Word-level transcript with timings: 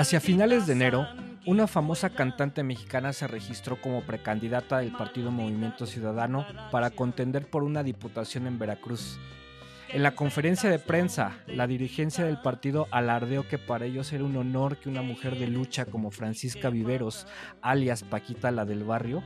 Hacia 0.00 0.18
finales 0.18 0.66
de 0.66 0.72
enero, 0.72 1.06
una 1.44 1.66
famosa 1.66 2.08
cantante 2.08 2.62
mexicana 2.62 3.12
se 3.12 3.26
registró 3.26 3.82
como 3.82 4.00
precandidata 4.00 4.78
del 4.78 4.92
partido 4.92 5.30
Movimiento 5.30 5.84
Ciudadano 5.84 6.46
para 6.70 6.88
contender 6.88 7.50
por 7.50 7.64
una 7.64 7.82
diputación 7.82 8.46
en 8.46 8.58
Veracruz. 8.58 9.18
En 9.90 10.02
la 10.02 10.12
conferencia 10.12 10.70
de 10.70 10.78
prensa, 10.78 11.36
la 11.46 11.66
dirigencia 11.66 12.24
del 12.24 12.40
partido 12.40 12.88
alardeó 12.92 13.46
que 13.46 13.58
para 13.58 13.84
ellos 13.84 14.10
era 14.14 14.24
un 14.24 14.38
honor 14.38 14.78
que 14.78 14.88
una 14.88 15.02
mujer 15.02 15.38
de 15.38 15.48
lucha 15.48 15.84
como 15.84 16.10
Francisca 16.10 16.70
Viveros, 16.70 17.26
alias 17.60 18.02
Paquita 18.02 18.50
la 18.50 18.64
del 18.64 18.84
barrio, 18.84 19.22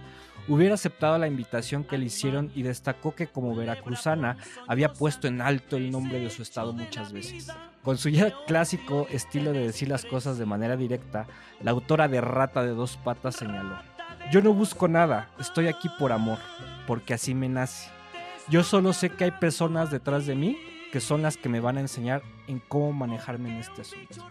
hubiera 0.48 0.74
aceptado 0.74 1.18
la 1.18 1.26
invitación 1.26 1.84
que 1.84 1.98
le 1.98 2.06
hicieron 2.06 2.50
y 2.54 2.62
destacó 2.62 3.14
que 3.14 3.26
como 3.26 3.54
veracruzana 3.54 4.36
había 4.68 4.92
puesto 4.92 5.26
en 5.28 5.40
alto 5.40 5.76
el 5.76 5.90
nombre 5.90 6.20
de 6.20 6.30
su 6.30 6.42
estado 6.42 6.72
muchas 6.72 7.12
veces. 7.12 7.48
Con 7.82 7.98
su 7.98 8.08
ya 8.08 8.32
clásico 8.46 9.06
estilo 9.10 9.52
de 9.52 9.66
decir 9.66 9.88
las 9.88 10.04
cosas 10.04 10.38
de 10.38 10.46
manera 10.46 10.76
directa, 10.76 11.26
la 11.62 11.72
autora 11.72 12.08
de 12.08 12.20
Rata 12.20 12.62
de 12.62 12.70
dos 12.70 12.96
patas 12.96 13.36
señaló, 13.36 13.76
yo 14.30 14.40
no 14.40 14.54
busco 14.54 14.88
nada, 14.88 15.30
estoy 15.38 15.68
aquí 15.68 15.88
por 15.98 16.12
amor, 16.12 16.38
porque 16.86 17.14
así 17.14 17.34
me 17.34 17.48
nace. 17.48 17.90
Yo 18.48 18.62
solo 18.62 18.92
sé 18.92 19.10
que 19.10 19.24
hay 19.24 19.30
personas 19.32 19.90
detrás 19.90 20.26
de 20.26 20.34
mí 20.34 20.56
que 20.92 21.00
son 21.00 21.22
las 21.22 21.36
que 21.36 21.48
me 21.48 21.60
van 21.60 21.76
a 21.76 21.80
enseñar 21.80 22.22
en 22.46 22.60
cómo 22.60 22.92
manejarme 22.92 23.50
en 23.50 23.56
este 23.56 23.82
asunto. 23.82 24.24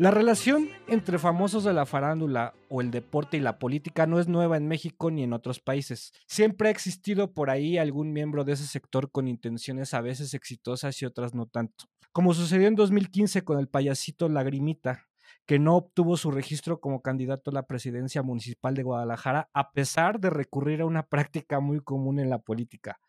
La 0.00 0.10
relación 0.10 0.70
entre 0.86 1.18
famosos 1.18 1.62
de 1.62 1.74
la 1.74 1.84
farándula 1.84 2.54
o 2.70 2.80
el 2.80 2.90
deporte 2.90 3.36
y 3.36 3.40
la 3.40 3.58
política 3.58 4.06
no 4.06 4.18
es 4.18 4.28
nueva 4.28 4.56
en 4.56 4.66
México 4.66 5.10
ni 5.10 5.24
en 5.24 5.34
otros 5.34 5.60
países. 5.60 6.14
Siempre 6.26 6.68
ha 6.68 6.70
existido 6.70 7.34
por 7.34 7.50
ahí 7.50 7.76
algún 7.76 8.14
miembro 8.14 8.44
de 8.44 8.54
ese 8.54 8.66
sector 8.66 9.10
con 9.10 9.28
intenciones 9.28 9.92
a 9.92 10.00
veces 10.00 10.32
exitosas 10.32 11.02
y 11.02 11.04
otras 11.04 11.34
no 11.34 11.44
tanto. 11.44 11.84
Como 12.12 12.32
sucedió 12.32 12.66
en 12.66 12.76
2015 12.76 13.44
con 13.44 13.58
el 13.58 13.68
payasito 13.68 14.30
Lagrimita, 14.30 15.06
que 15.44 15.58
no 15.58 15.76
obtuvo 15.76 16.16
su 16.16 16.30
registro 16.30 16.80
como 16.80 17.02
candidato 17.02 17.50
a 17.50 17.54
la 17.54 17.66
presidencia 17.66 18.22
municipal 18.22 18.74
de 18.74 18.84
Guadalajara 18.84 19.50
a 19.52 19.70
pesar 19.72 20.18
de 20.18 20.30
recurrir 20.30 20.80
a 20.80 20.86
una 20.86 21.02
práctica 21.02 21.60
muy 21.60 21.80
común 21.80 22.20
en 22.20 22.30
la 22.30 22.38
política, 22.38 23.00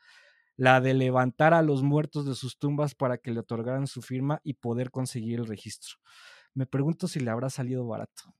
la 0.57 0.81
de 0.81 0.93
levantar 0.93 1.53
a 1.53 1.61
los 1.61 1.83
muertos 1.83 2.25
de 2.25 2.35
sus 2.35 2.59
tumbas 2.59 2.95
para 2.95 3.17
que 3.17 3.31
le 3.31 3.39
otorgaran 3.39 3.87
su 3.87 4.01
firma 4.01 4.41
y 4.43 4.55
poder 4.55 4.91
conseguir 4.91 5.39
el 5.39 5.47
registro. 5.47 5.95
Me 6.53 6.65
pregunto 6.65 7.07
si 7.07 7.19
le 7.19 7.31
habrá 7.31 7.49
salido 7.49 7.85
barato. 7.87 8.35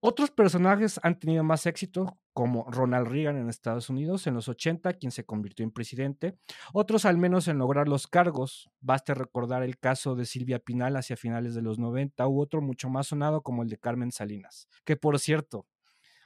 Otros 0.00 0.30
personajes 0.30 1.00
han 1.02 1.18
tenido 1.18 1.42
más 1.42 1.66
éxito, 1.66 2.18
como 2.32 2.70
Ronald 2.70 3.08
Reagan 3.08 3.38
en 3.38 3.48
Estados 3.48 3.88
Unidos 3.88 4.26
en 4.26 4.34
los 4.34 4.46
80, 4.46 4.92
quien 4.94 5.10
se 5.10 5.24
convirtió 5.24 5.64
en 5.64 5.72
presidente, 5.72 6.38
otros 6.74 7.06
al 7.06 7.16
menos 7.16 7.48
en 7.48 7.58
lograr 7.58 7.88
los 7.88 8.06
cargos. 8.06 8.70
Baste 8.80 9.14
recordar 9.14 9.62
el 9.62 9.78
caso 9.78 10.14
de 10.14 10.26
Silvia 10.26 10.58
Pinal 10.58 10.96
hacia 10.96 11.16
finales 11.16 11.54
de 11.54 11.62
los 11.62 11.78
90 11.78 12.28
u 12.28 12.40
otro 12.40 12.60
mucho 12.60 12.90
más 12.90 13.08
sonado 13.08 13.42
como 13.42 13.62
el 13.62 13.70
de 13.70 13.78
Carmen 13.78 14.12
Salinas, 14.12 14.68
que 14.84 14.96
por 14.96 15.18
cierto, 15.18 15.66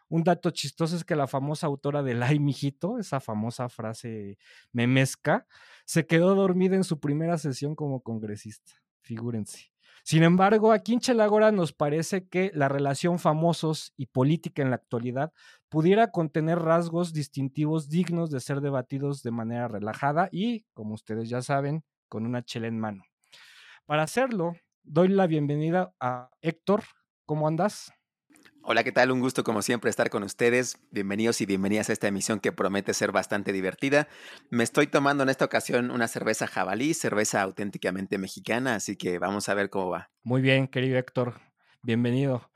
un 0.08 0.24
dato 0.24 0.50
chistoso 0.50 0.96
es 0.96 1.04
que 1.04 1.14
la 1.14 1.28
famosa 1.28 1.68
autora 1.68 2.02
del 2.02 2.22
Ay, 2.24 2.40
mijito, 2.40 2.98
esa 2.98 3.20
famosa 3.20 3.68
frase 3.68 4.36
memesca, 4.72 5.46
se 5.86 6.06
quedó 6.06 6.34
dormida 6.34 6.74
en 6.74 6.82
su 6.82 6.98
primera 6.98 7.38
sesión 7.38 7.76
como 7.76 8.02
congresista. 8.02 8.72
Figúrense. 9.02 9.69
Sin 10.04 10.22
embargo, 10.22 10.72
aquí 10.72 10.94
en 10.94 11.00
Chelagora 11.00 11.52
nos 11.52 11.72
parece 11.72 12.26
que 12.26 12.50
la 12.54 12.68
relación 12.68 13.18
famosos 13.18 13.92
y 13.96 14.06
política 14.06 14.62
en 14.62 14.70
la 14.70 14.76
actualidad 14.76 15.32
pudiera 15.68 16.10
contener 16.10 16.58
rasgos 16.58 17.12
distintivos 17.12 17.88
dignos 17.88 18.30
de 18.30 18.40
ser 18.40 18.60
debatidos 18.60 19.22
de 19.22 19.30
manera 19.30 19.68
relajada 19.68 20.28
y, 20.32 20.64
como 20.74 20.94
ustedes 20.94 21.28
ya 21.28 21.42
saben, 21.42 21.84
con 22.08 22.26
una 22.26 22.42
chela 22.42 22.66
en 22.66 22.78
mano. 22.78 23.04
Para 23.86 24.02
hacerlo, 24.02 24.54
doy 24.82 25.08
la 25.08 25.26
bienvenida 25.26 25.92
a 26.00 26.30
Héctor. 26.40 26.82
¿Cómo 27.26 27.46
andas? 27.46 27.92
Hola, 28.62 28.84
¿qué 28.84 28.92
tal? 28.92 29.10
Un 29.10 29.20
gusto 29.20 29.42
como 29.42 29.62
siempre 29.62 29.88
estar 29.88 30.10
con 30.10 30.22
ustedes. 30.22 30.78
Bienvenidos 30.90 31.40
y 31.40 31.46
bienvenidas 31.46 31.88
a 31.88 31.94
esta 31.94 32.08
emisión 32.08 32.40
que 32.40 32.52
promete 32.52 32.92
ser 32.92 33.10
bastante 33.10 33.52
divertida. 33.52 34.06
Me 34.50 34.64
estoy 34.64 34.86
tomando 34.86 35.22
en 35.22 35.30
esta 35.30 35.46
ocasión 35.46 35.90
una 35.90 36.06
cerveza 36.08 36.46
jabalí, 36.46 36.92
cerveza 36.92 37.40
auténticamente 37.40 38.18
mexicana, 38.18 38.74
así 38.74 38.96
que 38.96 39.18
vamos 39.18 39.48
a 39.48 39.54
ver 39.54 39.70
cómo 39.70 39.88
va. 39.88 40.10
Muy 40.22 40.42
bien, 40.42 40.68
querido 40.68 40.98
Héctor. 40.98 41.40
Bienvenido. 41.82 42.50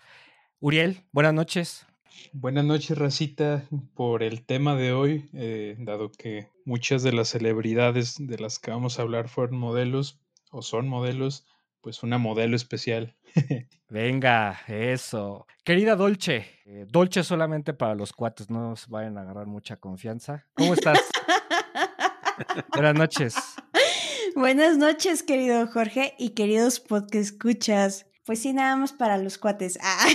Uriel, 0.60 1.00
buenas 1.10 1.32
noches. 1.32 1.87
Buenas 2.32 2.66
noches, 2.66 2.98
Racita, 2.98 3.66
por 3.94 4.22
el 4.22 4.44
tema 4.44 4.76
de 4.76 4.92
hoy, 4.92 5.31
eh, 5.32 5.75
dado 5.78 6.12
que 6.12 6.48
muchas 6.66 7.03
de 7.03 7.12
las 7.12 7.28
celebridades 7.28 8.16
de 8.19 8.38
las 8.38 8.59
que 8.59 8.71
vamos 8.71 8.98
a 8.98 9.03
hablar 9.03 9.28
fueron 9.31 9.56
modelos 9.59 10.21
o 10.50 10.60
son 10.60 10.86
modelos, 10.86 11.47
pues 11.84 12.03
una 12.03 12.17
modelo 12.17 12.56
especial. 12.56 13.15
Venga, 13.91 14.62
eso. 14.69 15.47
Querida 15.65 15.97
Dolce, 15.97 16.47
eh, 16.65 16.87
Dolce 16.89 17.22
solamente 17.22 17.75
para 17.75 17.95
los 17.95 18.15
cuates, 18.15 18.49
no 18.49 18.75
se 18.75 18.87
vayan 18.89 19.19
a 19.19 19.21
agarrar 19.21 19.47
mucha 19.47 19.77
confianza. 19.77 20.47
¿Cómo 20.55 20.72
estás? 20.72 20.99
Buenas 22.72 22.95
noches. 22.95 23.34
Buenas 24.34 24.78
noches, 24.78 25.22
querido 25.22 25.67
Jorge 25.67 26.15
y 26.19 26.31
queridos 26.31 26.81
podcast 26.81 27.17
escuchas. 27.17 28.06
Pues 28.25 28.41
sí, 28.41 28.55
nada 28.55 28.77
más 28.77 28.95
para 28.95 29.19
los 29.19 29.37
cuates. 29.37 29.78
Ah. 29.83 30.09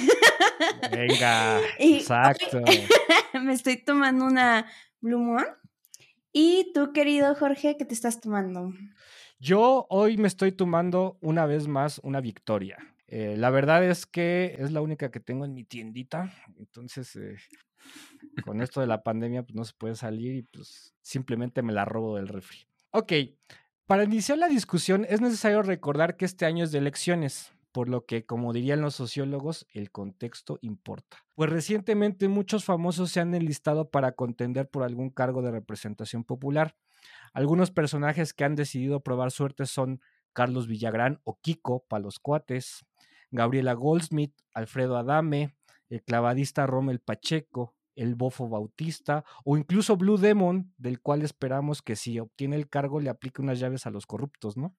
Venga, 0.92 1.60
exacto. 1.78 2.64
me 3.44 3.54
estoy 3.54 3.78
tomando 3.78 4.26
una 4.26 4.66
Blue 5.02 5.20
Moon. 5.20 5.46
¿Y 6.34 6.72
tú, 6.74 6.94
querido 6.94 7.36
Jorge, 7.36 7.78
qué 7.78 7.86
te 7.86 7.94
estás 7.94 8.22
tomando? 8.22 8.74
Yo 9.42 9.88
hoy 9.90 10.18
me 10.18 10.28
estoy 10.28 10.52
tomando 10.52 11.18
una 11.22 11.46
vez 11.46 11.70
más 11.70 12.00
una 12.04 12.20
victoria. 12.20 12.78
Eh, 13.08 13.36
la 13.38 13.50
verdad 13.50 13.86
es 13.86 14.06
que 14.06 14.58
es 14.60 14.72
la 14.72 14.82
única 14.82 15.12
que 15.12 15.22
tengo 15.22 15.46
en 15.46 15.54
mi 15.54 15.64
tiendita. 15.64 16.34
Entonces, 16.58 17.16
eh, 17.16 17.38
con 18.44 18.62
esto 18.62 18.82
de 18.82 18.88
la 18.88 19.02
pandemia, 19.02 19.44
pues 19.44 19.56
no 19.56 19.64
se 19.64 19.74
puede 19.78 19.96
salir 19.96 20.36
y 20.36 20.42
pues 20.42 20.94
simplemente 21.02 21.62
me 21.62 21.72
la 21.72 21.86
robo 21.86 22.18
del 22.18 22.28
refri. 22.28 22.58
Ok, 22.92 23.14
para 23.86 24.04
iniciar 24.04 24.38
la 24.38 24.50
discusión 24.50 25.06
es 25.08 25.22
necesario 25.22 25.62
recordar 25.62 26.18
que 26.18 26.26
este 26.26 26.46
año 26.46 26.66
es 26.66 26.74
de 26.74 26.80
elecciones, 26.80 27.54
por 27.72 27.88
lo 27.88 28.06
que, 28.06 28.26
como 28.26 28.52
dirían 28.52 28.82
los 28.82 28.96
sociólogos, 28.96 29.68
el 29.72 29.90
contexto 29.90 30.60
importa. 30.62 31.26
Pues 31.36 31.50
recientemente 31.50 32.28
muchos 32.28 32.66
famosos 32.66 33.10
se 33.10 33.22
han 33.22 33.34
enlistado 33.34 33.90
para 33.90 34.12
contender 34.12 34.70
por 34.70 34.84
algún 34.84 35.12
cargo 35.12 35.42
de 35.42 35.52
representación 35.52 36.26
popular. 36.26 36.76
Algunos 37.34 37.72
personajes 37.72 38.34
que 38.34 38.44
han 38.44 38.56
decidido 38.56 39.02
probar 39.02 39.32
suerte 39.32 39.66
son 39.66 40.02
Carlos 40.34 40.68
Villagrán 40.68 41.20
o 41.24 41.40
Kiko 41.42 41.86
para 41.88 42.04
cuates, 42.22 42.86
Gabriela 43.32 43.74
Goldsmith, 43.74 44.34
Alfredo 44.54 44.98
Adame, 44.98 45.56
el 45.90 46.04
clavadista 46.04 46.66
Rommel 46.68 47.00
Pacheco, 47.00 47.76
el 47.96 48.16
Bofo 48.16 48.48
Bautista 48.48 49.26
o 49.44 49.58
incluso 49.58 49.98
Blue 49.98 50.18
Demon, 50.18 50.74
del 50.78 51.02
cual 51.02 51.22
esperamos 51.22 51.82
que 51.82 51.96
si 51.96 52.20
obtiene 52.20 52.56
el 52.56 52.70
cargo 52.70 53.00
le 53.00 53.10
aplique 53.10 53.42
unas 53.42 53.60
llaves 53.60 53.86
a 53.86 53.90
los 53.90 54.06
corruptos, 54.06 54.56
¿no? 54.56 54.76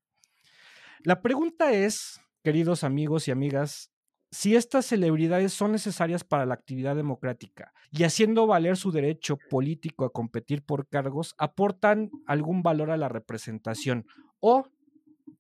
La 1.00 1.23
pregunta 1.23 1.73
es, 1.73 2.20
queridos 2.43 2.84
amigos 2.84 3.28
y 3.28 3.31
amigas, 3.31 3.89
si 4.30 4.54
estas 4.54 4.86
celebridades 4.86 5.52
son 5.52 5.72
necesarias 5.72 6.24
para 6.24 6.46
la 6.46 6.54
actividad 6.54 6.94
democrática 6.94 7.72
y 7.90 8.04
haciendo 8.04 8.46
valer 8.46 8.76
su 8.76 8.92
derecho 8.92 9.36
político 9.50 10.04
a 10.04 10.12
competir 10.12 10.62
por 10.62 10.88
cargos, 10.88 11.34
aportan 11.38 12.10
algún 12.26 12.62
valor 12.62 12.90
a 12.90 12.96
la 12.96 13.08
representación 13.08 14.06
o, 14.38 14.68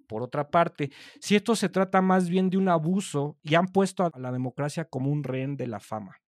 por 0.08 0.22
otra 0.22 0.50
parte, 0.50 0.90
si 1.20 1.36
esto 1.36 1.54
se 1.54 1.68
trata 1.68 2.02
más 2.02 2.28
bien 2.28 2.50
de 2.50 2.58
un 2.58 2.68
abuso 2.68 3.38
y 3.42 3.54
han 3.54 3.68
puesto 3.68 4.04
a 4.04 4.18
la 4.18 4.32
democracia 4.32 4.84
como 4.84 5.10
un 5.10 5.22
rehén 5.22 5.56
de 5.56 5.68
la 5.68 5.78
fama. 5.78 6.19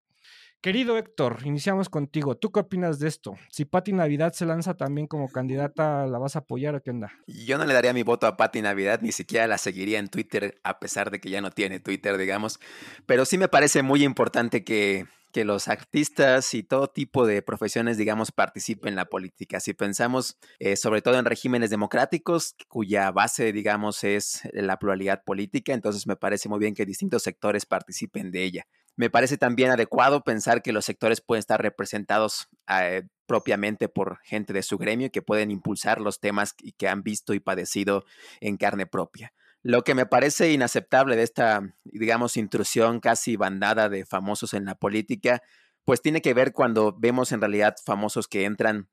Querido 0.63 0.97
Héctor, 0.97 1.39
iniciamos 1.43 1.89
contigo. 1.89 2.37
¿Tú 2.37 2.53
qué 2.53 2.61
opinas 2.61 2.97
de 2.97 3.09
esto? 3.09 3.35
Si 3.49 3.65
Patti 3.65 3.91
Navidad 3.91 4.31
se 4.31 4.45
lanza 4.45 4.75
también 4.75 5.07
como 5.07 5.27
candidata, 5.27 6.07
¿la 6.07 6.17
vas 6.19 6.37
a 6.37 6.39
apoyar 6.39 6.73
o 6.73 6.81
qué 6.81 6.91
onda? 6.91 7.11
Yo 7.27 7.57
no 7.57 7.65
le 7.65 7.73
daría 7.73 7.91
mi 7.91 8.03
voto 8.03 8.27
a 8.27 8.37
Patti 8.37 8.61
Navidad, 8.61 9.01
ni 9.01 9.11
siquiera 9.11 9.45
la 9.45 9.57
seguiría 9.57 9.99
en 9.99 10.07
Twitter, 10.07 10.61
a 10.63 10.79
pesar 10.79 11.11
de 11.11 11.19
que 11.19 11.29
ya 11.29 11.41
no 11.41 11.51
tiene 11.51 11.81
Twitter, 11.81 12.17
digamos. 12.17 12.61
Pero 13.05 13.25
sí 13.25 13.37
me 13.37 13.49
parece 13.49 13.83
muy 13.83 14.05
importante 14.05 14.63
que, 14.63 15.05
que 15.33 15.43
los 15.43 15.67
artistas 15.67 16.53
y 16.53 16.63
todo 16.63 16.87
tipo 16.87 17.27
de 17.27 17.41
profesiones, 17.41 17.97
digamos, 17.97 18.31
participen 18.31 18.91
en 18.91 18.95
la 18.95 19.09
política. 19.09 19.59
Si 19.59 19.73
pensamos 19.73 20.37
eh, 20.59 20.77
sobre 20.77 21.01
todo 21.01 21.19
en 21.19 21.25
regímenes 21.25 21.71
democráticos, 21.71 22.55
cuya 22.69 23.11
base, 23.11 23.51
digamos, 23.51 24.05
es 24.05 24.43
la 24.53 24.79
pluralidad 24.79 25.25
política, 25.25 25.73
entonces 25.73 26.07
me 26.07 26.15
parece 26.15 26.47
muy 26.47 26.59
bien 26.59 26.73
que 26.73 26.85
distintos 26.85 27.21
sectores 27.23 27.65
participen 27.65 28.31
de 28.31 28.43
ella. 28.43 28.65
Me 28.95 29.09
parece 29.09 29.37
también 29.37 29.71
adecuado 29.71 30.23
pensar 30.23 30.61
que 30.61 30.71
los 30.71 30.85
sectores 30.85 31.21
pueden 31.21 31.39
estar 31.39 31.61
representados 31.61 32.47
eh, 32.69 33.03
propiamente 33.25 33.89
por 33.89 34.19
gente 34.23 34.53
de 34.53 34.63
su 34.63 34.77
gremio 34.77 35.11
que 35.11 35.21
pueden 35.21 35.49
impulsar 35.49 35.99
los 35.99 36.19
temas 36.19 36.53
que 36.53 36.87
han 36.87 37.03
visto 37.03 37.33
y 37.33 37.39
padecido 37.39 38.05
en 38.39 38.57
carne 38.57 38.85
propia. 38.85 39.33
Lo 39.63 39.83
que 39.83 39.95
me 39.95 40.05
parece 40.05 40.51
inaceptable 40.51 41.15
de 41.15 41.23
esta, 41.23 41.61
digamos, 41.85 42.37
intrusión 42.37 42.99
casi 42.99 43.37
bandada 43.37 43.89
de 43.89 44.05
famosos 44.05 44.53
en 44.53 44.65
la 44.65 44.75
política, 44.75 45.41
pues 45.85 46.01
tiene 46.01 46.21
que 46.21 46.33
ver 46.33 46.51
cuando 46.51 46.93
vemos 46.97 47.31
en 47.31 47.39
realidad 47.39 47.75
famosos 47.83 48.27
que 48.27 48.43
entran 48.43 48.89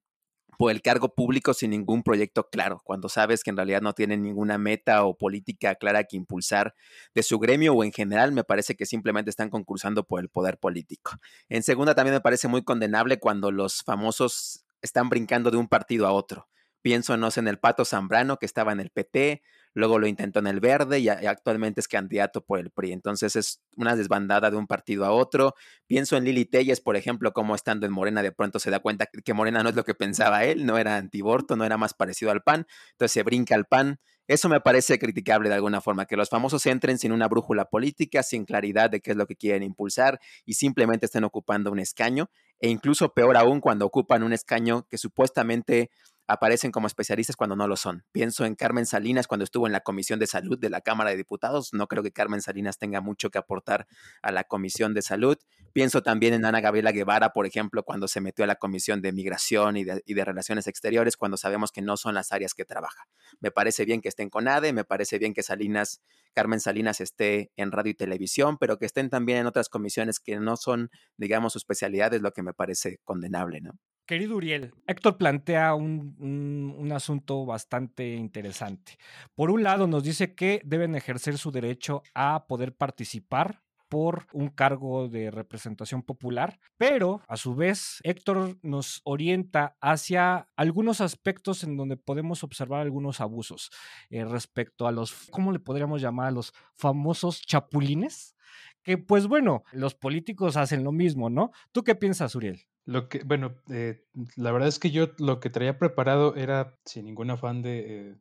por 0.61 0.71
el 0.71 0.83
cargo 0.83 1.15
público 1.15 1.55
sin 1.55 1.71
ningún 1.71 2.03
proyecto 2.03 2.51
claro, 2.51 2.83
cuando 2.85 3.09
sabes 3.09 3.43
que 3.43 3.49
en 3.49 3.57
realidad 3.57 3.81
no 3.81 3.95
tienen 3.95 4.21
ninguna 4.21 4.59
meta 4.59 5.07
o 5.07 5.17
política 5.17 5.75
clara 5.75 6.05
que 6.05 6.19
impulsar 6.19 6.75
de 7.15 7.23
su 7.23 7.39
gremio 7.39 7.73
o 7.73 7.83
en 7.83 7.93
general 7.93 8.33
me 8.33 8.45
parece 8.45 8.77
que 8.77 8.85
simplemente 8.85 9.31
están 9.31 9.49
concursando 9.49 10.05
por 10.05 10.21
el 10.21 10.29
poder 10.29 10.59
político. 10.59 11.13
En 11.49 11.63
segunda 11.63 11.95
también 11.95 12.13
me 12.13 12.21
parece 12.21 12.47
muy 12.47 12.63
condenable 12.63 13.19
cuando 13.19 13.51
los 13.51 13.83
famosos 13.85 14.67
están 14.83 15.09
brincando 15.09 15.51
de 15.51 15.57
un 15.57 15.67
partido 15.67 16.07
a 16.07 16.13
otro. 16.13 16.51
Pienso, 16.83 17.17
no 17.17 17.31
sé, 17.31 17.41
en 17.41 17.49
el 17.49 17.59
Pato 17.59 17.87
Zambrano 17.87 18.37
que 18.37 18.45
estaba 18.45 18.73
en 18.73 18.81
el 18.81 18.91
PT, 18.91 19.41
luego 19.75 19.99
lo 19.99 20.07
intentó 20.07 20.41
en 20.41 20.47
el 20.47 20.61
verde 20.61 20.99
y, 21.01 21.09
actualmente 21.09 21.81
es 21.81 21.89
candidato 21.89 22.45
por 22.45 22.59
el 22.59 22.71
PRI. 22.71 22.93
Entonces 22.93 23.37
es 23.37 23.61
una 23.77 23.97
desbandada 23.97 24.51
de 24.51 24.57
un 24.57 24.67
partido 24.67 25.05
a 25.05 25.13
otro. 25.13 25.55
Pienso 25.87 26.17
en 26.17 26.25
Lili 26.25 26.45
Telles, 26.45 26.81
por 26.81 26.97
ejemplo, 26.97 27.33
como 27.33 27.55
estando 27.55 27.87
en 27.87 27.93
Morena 27.93 28.23
de 28.23 28.33
pronto 28.33 28.59
se 28.59 28.71
da 28.71 28.81
cuenta 28.81 29.07
que 29.07 29.35
Morena 29.35 29.63
no 29.63 29.69
es 29.69 29.75
lo 29.75 29.85
que 29.85 29.95
pensaba 29.95 30.45
él, 30.45 30.67
no 30.67 30.79
era 30.79 30.97
antiborto, 30.97 31.57
no 31.57 31.65
era 31.65 31.77
más 31.77 31.95
parecido 31.95 32.31
al 32.31 32.43
PAN, 32.43 32.67
entonces 32.93 33.13
se 33.13 33.23
brinca 33.23 33.55
al 33.55 33.67
PAN. 33.67 34.01
Eso 34.31 34.49
me 34.49 34.61
parece 34.61 35.01
criticable 35.01 35.49
de 35.49 35.57
alguna 35.57 35.81
forma, 35.81 36.07
que 36.07 36.17
los 36.17 36.29
famosos 36.29 36.65
entren 36.67 36.99
sin 36.99 37.11
una 37.11 37.27
brújula 37.27 37.65
política, 37.65 38.23
sin 38.23 38.45
claridad 38.45 38.89
de 38.89 39.01
qué 39.01 39.11
es 39.11 39.17
lo 39.17 39.27
que 39.27 39.35
quieren 39.35 39.65
impulsar 39.65 40.21
y 40.45 40.55
simplemente 40.55 41.07
estén 41.07 41.25
ocupando 41.25 41.73
un 41.73 41.81
escaño, 41.81 42.31
e 42.61 42.69
incluso 42.69 43.13
peor 43.13 43.37
aún 43.37 43.61
cuando 43.61 43.87
ocupan 43.87 44.23
un 44.23 44.33
escaño 44.33 44.87
que 44.89 44.99
supuestamente 44.99 45.91
aparecen 46.31 46.71
como 46.71 46.87
especialistas 46.87 47.35
cuando 47.35 47.57
no 47.57 47.67
lo 47.67 47.77
son. 47.77 48.05
Pienso 48.13 48.45
en 48.45 48.55
Carmen 48.55 48.87
Salinas 48.87 49.27
cuando 49.27 49.43
estuvo 49.43 49.67
en 49.67 49.73
la 49.73 49.81
Comisión 49.81 50.21
de 50.21 50.29
Salud 50.29 50.57
de 50.57 50.71
la 50.71 50.81
Cámara 50.81 51.11
de 51.11 51.17
Diputados. 51.17 51.71
No 51.73 51.89
creo 51.89 52.05
que 52.05 52.13
Carmen 52.13 52.41
Salinas 52.41 52.79
tenga 52.79 53.01
mucho 53.01 53.31
que 53.31 53.39
aportar 53.39 53.89
a 54.23 54.31
la 54.31 54.45
Comisión 54.45 54.95
de 54.95 55.03
Salud. 55.03 55.37
Pienso 55.73 56.03
también 56.03 56.33
en 56.33 56.45
Ana 56.45 56.61
Gabriela 56.61 56.93
Guevara, 56.93 57.33
por 57.33 57.47
ejemplo, 57.47 57.83
cuando 57.83 58.07
se 58.07 58.21
metió 58.21 58.45
a 58.45 58.47
la 58.47 58.55
Comisión 58.55 59.03
de 59.03 59.13
Migración 59.13 59.77
y 59.77 59.85
de, 59.85 60.25
Relaciones 60.25 60.69
Exteriores, 60.69 61.17
cuando 61.17 61.37
sabemos 61.37 61.73
que 61.73 61.83
no 61.83 61.97
son 61.97 62.15
las 62.15 62.31
áreas 62.31 62.55
que 62.55 62.65
trabaja. 62.65 63.09
Me 63.41 63.51
parece 63.51 63.85
bien 63.85 64.01
que 64.01 64.09
estén 64.09 64.31
con 64.31 64.47
ADE, 64.47 64.73
me 64.73 64.85
parece 64.85 65.19
bien 65.19 65.35
que 65.35 65.43
Salinas, 65.43 66.01
Carmen 66.33 66.61
Salinas 66.61 67.01
esté 67.01 67.51
en 67.57 67.73
radio 67.73 67.91
y 67.91 67.95
televisión, 67.95 68.57
pero 68.57 68.79
que 68.79 68.87
estén 68.87 69.11
también 69.11 69.39
en 69.39 69.47
otras 69.47 69.69
comisiones 69.69 70.21
que 70.21 70.39
no 70.39 70.57
son, 70.57 70.91
digamos, 71.17 71.55
su 71.55 71.59
especialidad, 71.59 72.15
es 72.15 72.23
lo 72.23 72.33
que 72.33 72.45
me 72.45 72.53
parece 72.53 73.01
condenable, 73.05 73.61
¿no? 73.61 73.73
Querido 74.11 74.35
Uriel, 74.35 74.75
Héctor 74.89 75.19
plantea 75.19 75.73
un, 75.77 76.91
asunto 76.93 77.47
bastante 77.47 78.17
interesante. 78.17 78.99
Por 79.37 79.53
un 79.53 79.63
lado, 79.63 79.87
nos 79.87 80.03
dice 80.03 80.35
que 80.35 80.61
deben 80.65 80.97
ejercer 80.97 81.39
su 81.39 81.53
derecho 81.53 82.03
a 82.13 82.49
poder 82.49 82.75
participar 82.75 83.63
por 83.89 84.27
un 84.33 84.49
cargo 84.49 85.09
de 85.09 85.31
representación 85.31 86.03
popular, 86.03 86.59
pero 86.77 87.21
a 87.29 87.37
su 87.37 87.55
vez 87.55 88.01
Héctor 88.03 88.59
nos 88.63 89.01
orienta 89.05 89.77
hacia 89.81 90.49
algunos 90.57 91.01
aspectos 91.01 91.63
en 91.63 91.77
donde 91.77 91.97
podemos 91.97 92.43
observar 92.43 92.81
algunos 92.81 93.21
abusos 93.21 93.71
eh, 94.09 94.25
respecto 94.25 94.89
a 94.89 94.93
los, 94.93 95.29
¿cómo 95.31 95.53
le 95.53 95.61
podríamos 95.61 96.03
llamar? 96.03 96.27
A 96.27 96.33
los 96.33 96.53
famosos 96.75 97.43
chapulines, 97.43 98.35
que 98.83 98.99
pues 98.99 99.29
bueno, 99.29 99.63
los 99.71 99.95
políticos 99.95 100.57
hacen 100.57 100.83
lo 100.83 100.91
mismo, 100.91 101.31
¿no? 101.31 101.53
¿Tú 101.71 101.85
qué 101.85 101.95
piensas, 101.95 102.35
Uriel? 102.35 102.67
Lo 102.91 103.09
que, 103.09 103.23
bueno, 103.23 103.55
eh, 103.71 104.03
la 104.35 104.51
verdad 104.51 104.67
es 104.67 104.81
que 104.81 104.91
yo 104.91 105.11
lo 105.19 105.39
que 105.39 105.49
traía 105.49 105.79
preparado 105.79 106.35
era, 106.35 106.77
sin 106.85 107.05
ningún 107.05 107.31
afán 107.31 107.63
de 107.63 107.85
eh, 107.87 108.15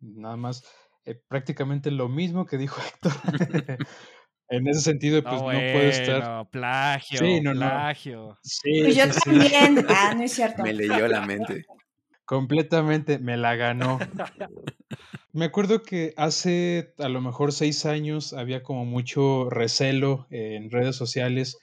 nada 0.00 0.36
más, 0.36 0.64
eh, 1.04 1.14
prácticamente 1.28 1.92
lo 1.92 2.08
mismo 2.08 2.44
que 2.44 2.58
dijo 2.58 2.80
Héctor. 3.04 3.12
en 4.48 4.66
ese 4.66 4.80
sentido, 4.80 5.22
pues 5.22 5.40
no, 5.40 5.46
puede 5.46 5.90
estar. 5.90 6.44
Plagio, 6.50 7.20
sí, 7.20 7.40
no, 7.40 7.52
plagio. 7.52 8.36
Sí, 8.42 8.80
pues 8.82 8.96
yo 8.96 9.04
también. 9.08 9.86
Ah, 9.88 10.12
no 10.16 10.24
es 10.24 10.32
cierto. 10.32 10.64
Me 10.64 10.72
leyó 10.72 11.06
la 11.06 11.24
mente. 11.24 11.64
Completamente, 12.24 13.20
me 13.20 13.36
la 13.36 13.54
ganó. 13.54 14.00
Me 15.32 15.44
acuerdo 15.44 15.82
que 15.82 16.14
hace 16.16 16.94
a 16.98 17.08
lo 17.08 17.20
mejor 17.20 17.52
seis 17.52 17.86
años 17.86 18.32
había 18.32 18.64
como 18.64 18.84
mucho 18.84 19.48
recelo 19.50 20.26
en 20.30 20.68
redes 20.72 20.96
sociales 20.96 21.56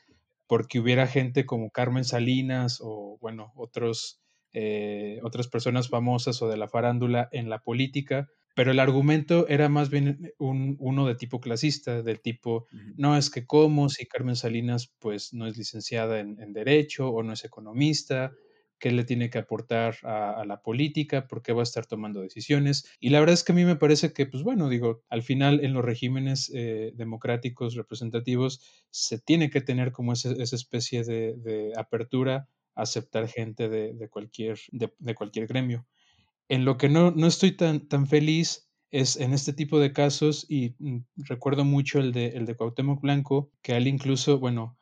porque 0.48 0.80
hubiera 0.80 1.08
gente 1.08 1.46
como 1.46 1.72
Carmen 1.72 2.06
Salinas 2.06 2.80
o, 2.82 3.18
bueno, 3.22 3.52
otros, 3.56 4.22
eh, 4.54 5.20
otras 5.24 5.48
personas 5.48 5.90
famosas 5.90 6.42
o 6.42 6.48
de 6.48 6.58
la 6.58 6.68
farándula 6.68 7.30
en 7.32 7.50
la 7.50 7.60
política, 7.60 8.28
pero 8.56 8.72
el 8.72 8.80
argumento 8.80 9.48
era 9.50 9.70
más 9.70 9.92
bien 9.92 10.34
un, 10.40 10.78
uno 10.80 11.06
de 11.06 11.14
tipo 11.14 11.40
clasista, 11.40 12.02
del 12.02 12.22
tipo, 12.22 12.66
no 12.96 13.16
es 13.16 13.30
que 13.30 13.46
cómo 13.46 13.88
si 13.90 14.08
Carmen 14.08 14.36
Salinas 14.36 14.92
pues 15.00 15.32
no 15.32 15.46
es 15.46 15.58
licenciada 15.58 16.20
en, 16.20 16.42
en 16.42 16.54
Derecho 16.54 17.10
o 17.10 17.22
no 17.22 17.34
es 17.34 17.46
economista, 17.46 18.32
qué 18.80 18.92
le 18.92 19.04
tiene 19.04 19.30
que 19.30 19.40
aportar 19.40 19.96
a, 20.04 20.44
la 20.46 20.62
política, 20.62 21.28
por 21.28 21.42
qué 21.42 21.54
va 21.54 21.62
a 21.62 21.64
estar 21.64 21.86
tomando 21.86 22.22
decisiones. 22.22 22.86
Y 23.00 23.10
la 23.10 23.20
verdad 23.20 23.34
es 23.34 23.44
que 23.44 23.52
a 23.52 23.56
mí 23.56 23.66
me 23.66 23.76
parece 23.76 24.14
que, 24.14 24.26
pues 24.26 24.44
bueno, 24.44 24.70
digo, 24.70 25.04
al 25.10 25.24
final 25.24 25.64
en 25.64 25.74
los 25.74 25.84
regímenes 25.84 26.52
eh, 26.54 26.92
democráticos 26.96 27.76
representativos 27.76 28.62
se 28.90 29.20
tiene 29.20 29.50
que 29.50 29.62
tener 29.62 29.92
como 29.92 30.14
esa 30.14 30.32
especie 30.32 31.04
de, 31.04 31.72
apertura 31.76 32.48
a 32.76 32.84
aceptar 32.84 33.28
gente 33.28 33.70
de, 33.70 34.10
cualquier, 34.10 34.60
de, 34.72 35.16
cualquier 35.16 35.48
gremio. 35.48 35.86
En 36.50 36.64
lo 36.64 36.78
que 36.78 36.90
no, 36.90 37.12
no 37.12 37.28
estoy 37.28 37.52
tan, 37.52 37.88
tan 37.88 38.08
feliz 38.08 38.68
es 38.92 39.18
en 39.18 39.34
este 39.34 39.54
tipo 39.54 39.80
de 39.80 39.92
casos, 39.92 40.46
y 40.50 40.76
mm, 40.80 41.00
recuerdo 41.18 41.66
mucho 41.66 42.00
el 42.00 42.14
de, 42.14 42.28
el 42.28 42.46
de 42.46 42.56
Cuauhtémoc 42.56 43.02
Blanco, 43.02 43.52
que 43.62 43.76
él 43.76 43.88
incluso, 43.88 44.40
bueno, 44.40 44.78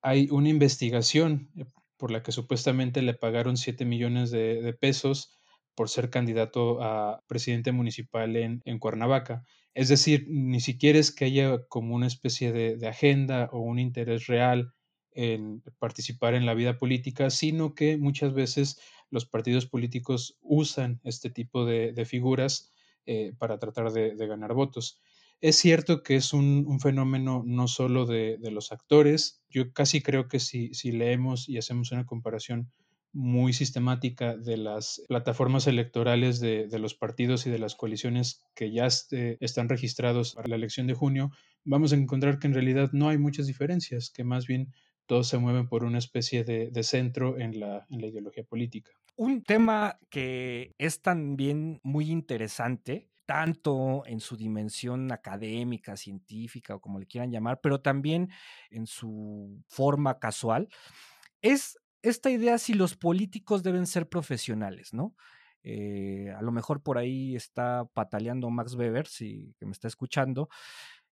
hay 0.00 0.28
una 0.30 0.48
investigación 0.48 1.50
eh, 1.56 1.64
por 2.02 2.10
la 2.10 2.24
que 2.24 2.32
supuestamente 2.32 3.00
le 3.00 3.14
pagaron 3.14 3.56
7 3.56 3.84
millones 3.84 4.32
de, 4.32 4.76
pesos 4.80 5.38
por 5.76 5.88
ser 5.88 6.10
candidato 6.10 6.82
a 6.82 7.22
presidente 7.28 7.70
municipal 7.70 8.34
en, 8.34 8.78
Cuernavaca. 8.80 9.44
Es 9.72 9.88
decir, 9.88 10.26
ni 10.28 10.58
siquiera 10.58 10.98
es 10.98 11.12
que 11.14 11.26
haya 11.26 11.64
como 11.68 11.94
una 11.94 12.08
especie 12.08 12.50
de, 12.50 12.88
agenda 12.88 13.48
o 13.52 13.60
un 13.60 13.78
interés 13.78 14.26
real 14.26 14.72
en 15.12 15.62
participar 15.78 16.34
en 16.34 16.44
la 16.44 16.54
vida 16.54 16.76
política, 16.76 17.30
sino 17.30 17.72
que 17.72 17.96
muchas 17.98 18.34
veces 18.34 18.80
los 19.08 19.24
partidos 19.24 19.66
políticos 19.66 20.36
usan 20.40 21.00
este 21.04 21.30
tipo 21.30 21.64
de, 21.64 22.04
figuras 22.04 22.72
eh, 23.06 23.32
para 23.38 23.60
tratar 23.60 23.92
de, 23.92 24.26
ganar 24.26 24.54
votos. 24.54 25.00
Es 25.42 25.56
cierto 25.56 26.04
que 26.04 26.14
es 26.14 26.32
un, 26.32 26.78
fenómeno 26.78 27.42
no 27.44 27.66
solo 27.66 28.06
de, 28.06 28.38
los 28.52 28.70
actores, 28.70 29.42
yo 29.50 29.72
casi 29.72 30.00
creo 30.00 30.28
que 30.28 30.38
si, 30.38 30.70
leemos 30.92 31.48
y 31.48 31.58
hacemos 31.58 31.90
una 31.90 32.06
comparación 32.06 32.70
muy 33.12 33.52
sistemática 33.52 34.36
de 34.36 34.56
las 34.56 35.02
plataformas 35.08 35.66
electorales 35.66 36.38
de, 36.38 36.68
los 36.78 36.94
partidos 36.94 37.44
y 37.48 37.50
de 37.50 37.58
las 37.58 37.74
coaliciones 37.74 38.44
que 38.54 38.70
ya 38.70 38.86
este, 38.86 39.36
están 39.44 39.68
registrados 39.68 40.36
para 40.36 40.46
la 40.46 40.54
elección 40.54 40.86
de 40.86 40.94
junio, 40.94 41.32
vamos 41.64 41.92
a 41.92 41.96
encontrar 41.96 42.38
que 42.38 42.46
en 42.46 42.54
realidad 42.54 42.90
no 42.92 43.08
hay 43.08 43.18
muchas 43.18 43.48
diferencias, 43.48 44.10
que 44.10 44.22
más 44.22 44.46
bien 44.46 44.72
todos 45.06 45.26
se 45.26 45.38
mueven 45.38 45.66
por 45.66 45.82
una 45.82 45.98
especie 45.98 46.44
de, 46.44 46.82
centro 46.84 47.36
en 47.40 47.58
la, 47.58 47.84
en 47.90 48.00
la 48.00 48.06
ideología 48.06 48.44
política. 48.44 48.92
Un 49.16 49.42
tema 49.42 49.98
que 50.08 50.70
es 50.78 51.02
también 51.02 51.80
muy 51.82 52.12
interesante 52.12 53.08
tanto 53.32 54.02
en 54.04 54.20
su 54.20 54.36
dimensión 54.36 55.10
académica, 55.10 55.96
científica 55.96 56.74
o 56.74 56.80
como 56.82 56.98
le 56.98 57.06
quieran 57.06 57.30
llamar, 57.30 57.62
pero 57.62 57.80
también 57.80 58.28
en 58.68 58.86
su 58.86 59.64
forma 59.68 60.18
casual, 60.18 60.68
es 61.40 61.78
esta 62.02 62.28
idea 62.28 62.58
si 62.58 62.74
los 62.74 62.94
políticos 62.94 63.62
deben 63.62 63.86
ser 63.86 64.06
profesionales, 64.06 64.92
¿no? 64.92 65.14
Eh, 65.62 66.30
a 66.36 66.42
lo 66.42 66.52
mejor 66.52 66.82
por 66.82 66.98
ahí 66.98 67.34
está 67.34 67.86
pataleando 67.94 68.50
Max 68.50 68.74
Weber, 68.74 69.06
si 69.06 69.54
que 69.58 69.64
me 69.64 69.72
está 69.72 69.88
escuchando, 69.88 70.50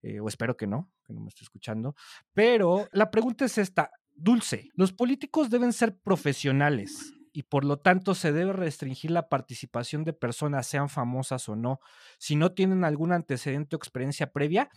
eh, 0.01 0.19
o 0.19 0.27
espero 0.27 0.57
que 0.57 0.67
no, 0.67 0.91
que 1.05 1.13
no 1.13 1.21
me 1.21 1.29
esté 1.29 1.45
escuchando, 1.45 1.95
pero 2.33 2.89
la 2.91 3.09
pregunta 3.11 3.45
es 3.45 3.57
esta, 3.57 3.91
Dulce, 4.13 4.67
¿los 4.73 4.91
políticos 4.91 5.49
deben 5.49 5.71
ser 5.71 5.97
profesionales? 5.97 7.13
Y 7.33 7.43
por 7.43 7.65
lo 7.65 7.77
tanto 7.77 8.15
se 8.15 8.31
debe 8.31 8.53
restringir 8.53 9.12
la 9.12 9.29
participación 9.29 10.03
de 10.03 10.13
personas, 10.13 10.67
sean 10.67 10.89
famosas 10.89 11.48
o 11.50 11.55
no, 11.55 11.79
si 12.17 12.36
no 12.36 12.53
tienen 12.53 12.83
algún 12.83 13.12
antecedente 13.12 13.75
o 13.75 13.77
experiencia 13.77 14.31
previa, 14.31 14.69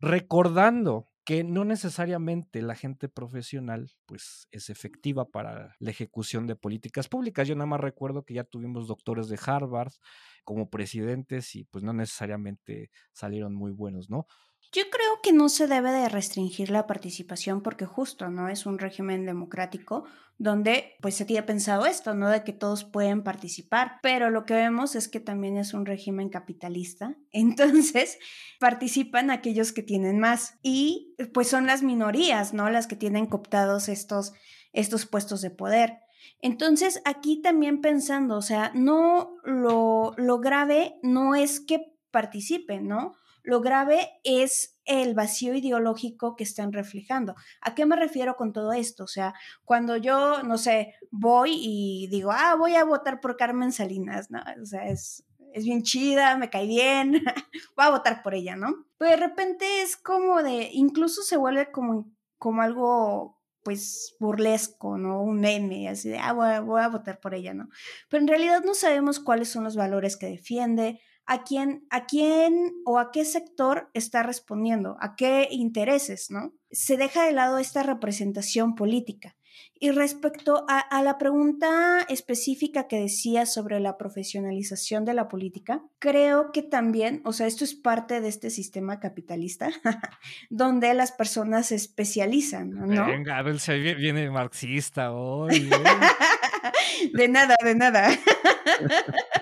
recordando 0.00 1.08
que 1.24 1.42
no 1.42 1.64
necesariamente 1.64 2.60
la 2.60 2.74
gente 2.74 3.08
profesional 3.08 3.90
pues 4.04 4.46
es 4.50 4.68
efectiva 4.68 5.30
para 5.30 5.74
la 5.78 5.90
ejecución 5.90 6.46
de 6.46 6.54
políticas 6.54 7.08
públicas. 7.08 7.48
Yo 7.48 7.54
nada 7.54 7.66
más 7.66 7.80
recuerdo 7.80 8.24
que 8.24 8.34
ya 8.34 8.44
tuvimos 8.44 8.86
doctores 8.86 9.28
de 9.28 9.38
Harvard 9.44 9.92
como 10.44 10.68
presidentes 10.68 11.54
y 11.56 11.64
pues 11.64 11.82
no 11.82 11.94
necesariamente 11.94 12.90
salieron 13.12 13.54
muy 13.54 13.72
buenos, 13.72 14.10
¿no? 14.10 14.26
Yo 14.74 14.82
creo 14.90 15.20
que 15.22 15.32
no 15.32 15.48
se 15.48 15.68
debe 15.68 15.92
de 15.92 16.08
restringir 16.08 16.68
la 16.70 16.88
participación 16.88 17.62
porque 17.62 17.86
justo 17.86 18.28
no 18.28 18.48
es 18.48 18.66
un 18.66 18.80
régimen 18.80 19.24
democrático 19.24 20.02
donde 20.36 20.96
pues 21.00 21.14
se 21.14 21.24
tiene 21.24 21.44
pensado 21.44 21.86
esto, 21.86 22.12
¿no? 22.12 22.28
De 22.28 22.42
que 22.42 22.52
todos 22.52 22.82
pueden 22.82 23.22
participar, 23.22 24.00
pero 24.02 24.30
lo 24.30 24.44
que 24.44 24.54
vemos 24.54 24.96
es 24.96 25.06
que 25.06 25.20
también 25.20 25.58
es 25.58 25.74
un 25.74 25.86
régimen 25.86 26.28
capitalista, 26.28 27.16
entonces 27.30 28.18
participan 28.58 29.30
aquellos 29.30 29.72
que 29.72 29.84
tienen 29.84 30.18
más 30.18 30.58
y 30.60 31.14
pues 31.32 31.46
son 31.46 31.66
las 31.66 31.84
minorías, 31.84 32.52
¿no? 32.52 32.68
Las 32.68 32.88
que 32.88 32.96
tienen 32.96 33.26
cooptados 33.26 33.88
estos, 33.88 34.32
estos 34.72 35.06
puestos 35.06 35.40
de 35.40 35.50
poder. 35.50 35.98
Entonces, 36.40 37.00
aquí 37.04 37.40
también 37.40 37.80
pensando, 37.80 38.36
o 38.36 38.42
sea, 38.42 38.72
no 38.74 39.36
lo, 39.44 40.14
lo 40.16 40.40
grave 40.40 40.96
no 41.04 41.36
es 41.36 41.60
que 41.60 41.94
participen, 42.10 42.88
¿no? 42.88 43.14
Lo 43.44 43.60
grave 43.60 44.08
es 44.24 44.80
el 44.86 45.14
vacío 45.14 45.54
ideológico 45.54 46.34
que 46.34 46.44
están 46.44 46.72
reflejando. 46.72 47.34
¿A 47.60 47.74
qué 47.74 47.84
me 47.84 47.94
refiero 47.94 48.36
con 48.36 48.54
todo 48.54 48.72
esto? 48.72 49.04
O 49.04 49.06
sea, 49.06 49.34
cuando 49.64 49.98
yo, 49.98 50.42
no 50.42 50.56
sé, 50.56 50.94
voy 51.10 51.52
y 51.54 52.08
digo, 52.10 52.32
ah, 52.32 52.54
voy 52.56 52.74
a 52.74 52.84
votar 52.84 53.20
por 53.20 53.36
Carmen 53.36 53.70
Salinas, 53.70 54.30
¿no? 54.30 54.40
O 54.62 54.64
sea, 54.64 54.88
es, 54.88 55.24
es 55.52 55.64
bien 55.64 55.82
chida, 55.82 56.38
me 56.38 56.48
cae 56.48 56.66
bien, 56.66 57.22
voy 57.76 57.84
a 57.84 57.90
votar 57.90 58.22
por 58.22 58.34
ella, 58.34 58.56
¿no? 58.56 58.86
Pero 58.96 59.10
de 59.10 59.16
repente 59.18 59.82
es 59.82 59.98
como 59.98 60.42
de, 60.42 60.70
incluso 60.72 61.22
se 61.22 61.36
vuelve 61.36 61.70
como, 61.70 62.10
como 62.38 62.62
algo 62.62 63.42
pues 63.62 64.16
burlesco, 64.20 64.96
¿no? 64.96 65.22
Un 65.22 65.40
meme, 65.40 65.88
así 65.88 66.08
de, 66.08 66.18
ah, 66.18 66.32
voy 66.32 66.58
voy 66.64 66.82
a 66.82 66.88
votar 66.88 67.20
por 67.20 67.34
ella, 67.34 67.52
¿no? 67.52 67.68
Pero 68.08 68.22
en 68.22 68.28
realidad 68.28 68.62
no 68.64 68.74
sabemos 68.74 69.20
cuáles 69.20 69.48
son 69.48 69.64
los 69.64 69.76
valores 69.76 70.16
que 70.16 70.26
defiende, 70.26 71.00
a 71.26 71.42
quién, 71.44 71.86
a 71.90 72.06
quién 72.06 72.72
o 72.84 72.98
a 72.98 73.10
qué 73.12 73.24
sector 73.24 73.90
está 73.94 74.22
respondiendo, 74.22 74.96
a 75.00 75.16
qué 75.16 75.48
intereses, 75.50 76.30
¿no? 76.30 76.52
Se 76.70 76.96
deja 76.96 77.24
de 77.24 77.32
lado 77.32 77.58
esta 77.58 77.82
representación 77.82 78.74
política. 78.74 79.36
Y 79.78 79.90
respecto 79.90 80.64
a, 80.68 81.02
la 81.02 81.18
pregunta 81.18 82.06
específica 82.08 82.86
que 82.88 83.00
decía 83.00 83.44
sobre 83.44 83.80
la 83.80 83.98
profesionalización 83.98 85.04
de 85.04 85.14
la 85.14 85.28
política, 85.28 85.82
creo 85.98 86.52
que 86.52 86.62
también, 86.62 87.20
o 87.24 87.32
sea, 87.32 87.46
esto 87.46 87.64
es 87.64 87.74
parte 87.74 88.20
de 88.20 88.28
este 88.28 88.50
sistema 88.50 89.00
capitalista, 89.00 89.70
donde 90.50 90.94
las 90.94 91.12
personas 91.12 91.66
se 91.66 91.74
especializan, 91.74 92.70
¿no? 92.70 93.06
Venga, 93.06 93.42
viene 93.42 94.30
marxista 94.30 95.12
hoy. 95.12 95.68
¿eh? 95.70 97.10
de 97.12 97.28
nada, 97.28 97.56
de 97.62 97.74
nada. 97.74 98.08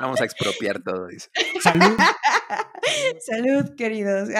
Vamos 0.00 0.20
a 0.20 0.24
expropiar 0.24 0.82
todo, 0.82 1.06
dice. 1.08 1.28
Salud. 1.62 1.96
Salud, 3.26 3.74
queridos. 3.76 4.28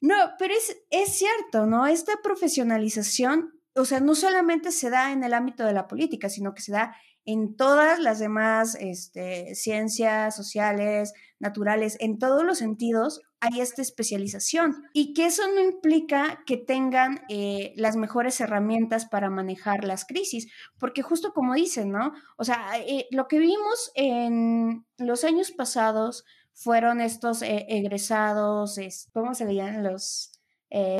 No, 0.00 0.16
pero 0.38 0.52
es, 0.52 0.76
es 0.90 1.16
cierto, 1.16 1.64
¿no? 1.64 1.86
Esta 1.86 2.12
profesionalización, 2.22 3.58
o 3.74 3.86
sea, 3.86 4.00
no 4.00 4.14
solamente 4.14 4.70
se 4.70 4.90
da 4.90 5.12
en 5.12 5.24
el 5.24 5.32
ámbito 5.32 5.64
de 5.64 5.72
la 5.72 5.88
política, 5.88 6.28
sino 6.28 6.52
que 6.52 6.60
se 6.60 6.72
da 6.72 6.94
en 7.24 7.56
todas 7.56 7.98
las 8.00 8.18
demás 8.18 8.76
este, 8.78 9.54
ciencias 9.54 10.36
sociales, 10.36 11.14
naturales, 11.38 11.96
en 12.00 12.18
todos 12.18 12.44
los 12.44 12.58
sentidos 12.58 13.22
hay 13.44 13.60
esta 13.60 13.82
especialización 13.82 14.84
y 14.92 15.12
que 15.12 15.26
eso 15.26 15.42
no 15.48 15.60
implica 15.60 16.42
que 16.46 16.56
tengan 16.56 17.20
eh, 17.28 17.74
las 17.76 17.96
mejores 17.96 18.40
herramientas 18.40 19.04
para 19.06 19.28
manejar 19.28 19.84
las 19.84 20.06
crisis, 20.06 20.50
porque 20.78 21.02
justo 21.02 21.32
como 21.32 21.54
dicen, 21.54 21.90
¿no? 21.90 22.12
O 22.36 22.44
sea, 22.44 22.78
eh, 22.78 23.06
lo 23.10 23.28
que 23.28 23.38
vimos 23.38 23.92
en 23.94 24.86
los 24.96 25.24
años 25.24 25.50
pasados 25.50 26.24
fueron 26.54 27.00
estos 27.00 27.42
eh, 27.42 27.66
egresados, 27.68 28.78
¿cómo 29.12 29.34
se 29.34 29.52
llaman 29.52 29.84
los 29.84 30.30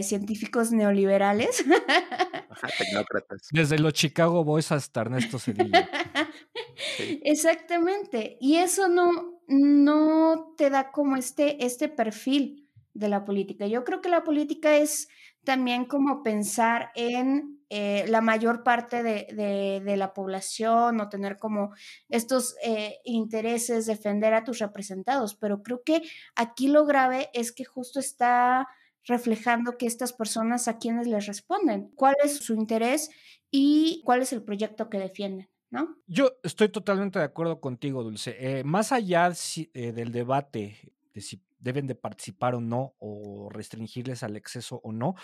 científicos 0.02 0.70
neoliberales? 0.70 1.64
tecnócratas. 2.78 3.48
Desde 3.50 3.78
los 3.78 3.92
Chicago 3.92 4.44
Boys 4.44 4.70
hasta 4.70 5.00
Ernesto 5.00 5.40
Cedillo. 5.40 5.80
Exactamente. 7.24 8.36
Y 8.40 8.56
eso 8.56 8.88
no, 8.88 9.33
no 9.46 10.54
te 10.56 10.70
da 10.70 10.90
como 10.90 11.16
este, 11.16 11.64
este 11.64 11.88
perfil 11.88 12.68
de 12.94 13.08
la 13.08 13.24
política. 13.24 13.66
Yo 13.66 13.84
creo 13.84 14.00
que 14.00 14.08
la 14.08 14.24
política 14.24 14.76
es 14.76 15.08
también 15.44 15.84
como 15.84 16.22
pensar 16.22 16.90
en 16.94 17.60
eh, 17.68 18.04
la 18.08 18.20
mayor 18.20 18.62
parte 18.62 19.02
de, 19.02 19.82
de, 19.84 19.96
la 19.96 20.14
población 20.14 21.00
o 21.00 21.08
tener 21.08 21.38
como 21.38 21.74
estos 22.08 22.56
eh, 22.64 22.98
intereses, 23.04 23.86
defender 23.86 24.32
a 24.32 24.44
tus 24.44 24.58
representados. 24.60 25.34
Pero 25.34 25.62
creo 25.62 25.82
que 25.84 26.02
aquí 26.34 26.68
lo 26.68 26.86
grave 26.86 27.30
es 27.34 27.52
que 27.52 27.64
justo 27.64 28.00
está 28.00 28.68
reflejando 29.04 29.76
que 29.76 29.86
estas 29.86 30.12
personas 30.12 30.68
a 30.68 30.78
quienes 30.78 31.06
les 31.06 31.26
responden, 31.26 31.90
cuál 31.94 32.14
es 32.22 32.38
su 32.38 32.54
interés 32.54 33.10
y 33.50 34.02
cuál 34.04 34.22
es 34.22 34.32
el 34.32 34.42
proyecto 34.42 34.88
que 34.88 34.98
defienden. 34.98 35.48
¿No? 35.74 35.96
Yo 36.06 36.30
estoy 36.44 36.68
totalmente 36.68 37.18
de 37.18 37.24
acuerdo 37.24 37.60
contigo, 37.60 38.04
Dulce. 38.04 38.36
Eh, 38.38 38.62
más 38.62 38.92
allá 38.92 39.32
eh, 39.72 39.90
del 39.90 40.12
debate 40.12 40.92
de 41.12 41.20
si 41.20 41.42
deben 41.64 41.86
de 41.86 41.94
participar 41.94 42.54
o 42.54 42.60
no, 42.60 42.94
o 42.98 43.48
restringirles 43.50 44.22
al 44.22 44.36
exceso 44.36 44.80
o 44.84 44.92
no. 44.92 45.14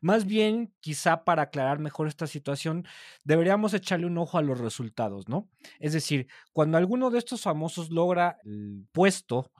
Más 0.00 0.26
bien, 0.26 0.74
quizá 0.80 1.24
para 1.24 1.42
aclarar 1.42 1.78
mejor 1.78 2.08
esta 2.08 2.26
situación, 2.26 2.84
deberíamos 3.24 3.72
echarle 3.72 4.06
un 4.06 4.18
ojo 4.18 4.36
a 4.36 4.42
los 4.42 4.58
resultados, 4.58 5.28
¿no? 5.28 5.48
Es 5.78 5.92
decir, 5.92 6.26
cuando 6.52 6.76
alguno 6.76 7.10
de 7.10 7.18
estos 7.18 7.42
famosos 7.42 7.90
logra 7.90 8.38
el 8.44 8.86
puesto, 8.92 9.52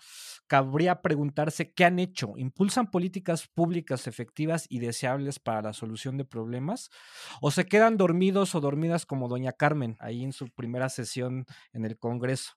cabría 0.48 1.00
preguntarse 1.00 1.72
qué 1.72 1.84
han 1.84 1.98
hecho. 1.98 2.34
¿Impulsan 2.36 2.90
políticas 2.90 3.46
públicas 3.48 4.06
efectivas 4.06 4.66
y 4.68 4.80
deseables 4.80 5.38
para 5.38 5.62
la 5.62 5.72
solución 5.72 6.16
de 6.16 6.24
problemas? 6.24 6.90
¿O 7.40 7.50
se 7.50 7.66
quedan 7.66 7.96
dormidos 7.96 8.54
o 8.54 8.60
dormidas 8.60 9.06
como 9.06 9.28
doña 9.28 9.52
Carmen 9.52 9.96
ahí 10.00 10.24
en 10.24 10.32
su 10.32 10.48
primera 10.50 10.88
sesión 10.88 11.46
en 11.72 11.84
el 11.84 11.98
Congreso? 11.98 12.52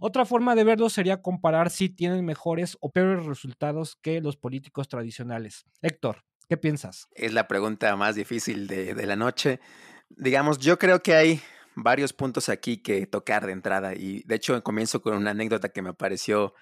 Otra 0.00 0.26
forma 0.26 0.54
de 0.54 0.64
verlo 0.64 0.90
sería 0.90 1.22
comparar 1.22 1.70
si 1.70 1.88
tienen 1.88 2.24
mejores 2.24 2.76
o 2.80 2.90
peores 2.90 3.26
resultados 3.26 3.96
que 3.96 4.20
los 4.20 4.36
políticos 4.36 4.88
tradicionales. 4.88 5.64
Héctor, 5.82 6.24
¿qué 6.48 6.56
piensas? 6.56 7.08
Es 7.14 7.32
la 7.32 7.48
pregunta 7.48 7.94
más 7.96 8.14
difícil 8.14 8.66
de, 8.66 9.06
la 9.06 9.16
noche. 9.16 9.60
Digamos, 10.10 10.58
yo 10.58 10.78
creo 10.78 11.02
que 11.02 11.14
hay 11.14 11.40
varios 11.74 12.12
puntos 12.12 12.48
aquí 12.48 12.78
que 12.78 13.06
tocar 13.06 13.44
de 13.44 13.52
entrada 13.52 13.94
y 13.94 14.22
de 14.22 14.36
hecho 14.36 14.62
comienzo 14.62 15.02
con 15.02 15.14
una 15.14 15.32
anécdota 15.32 15.68
que 15.68 15.82
me 15.82 15.92
pareció 15.92 16.54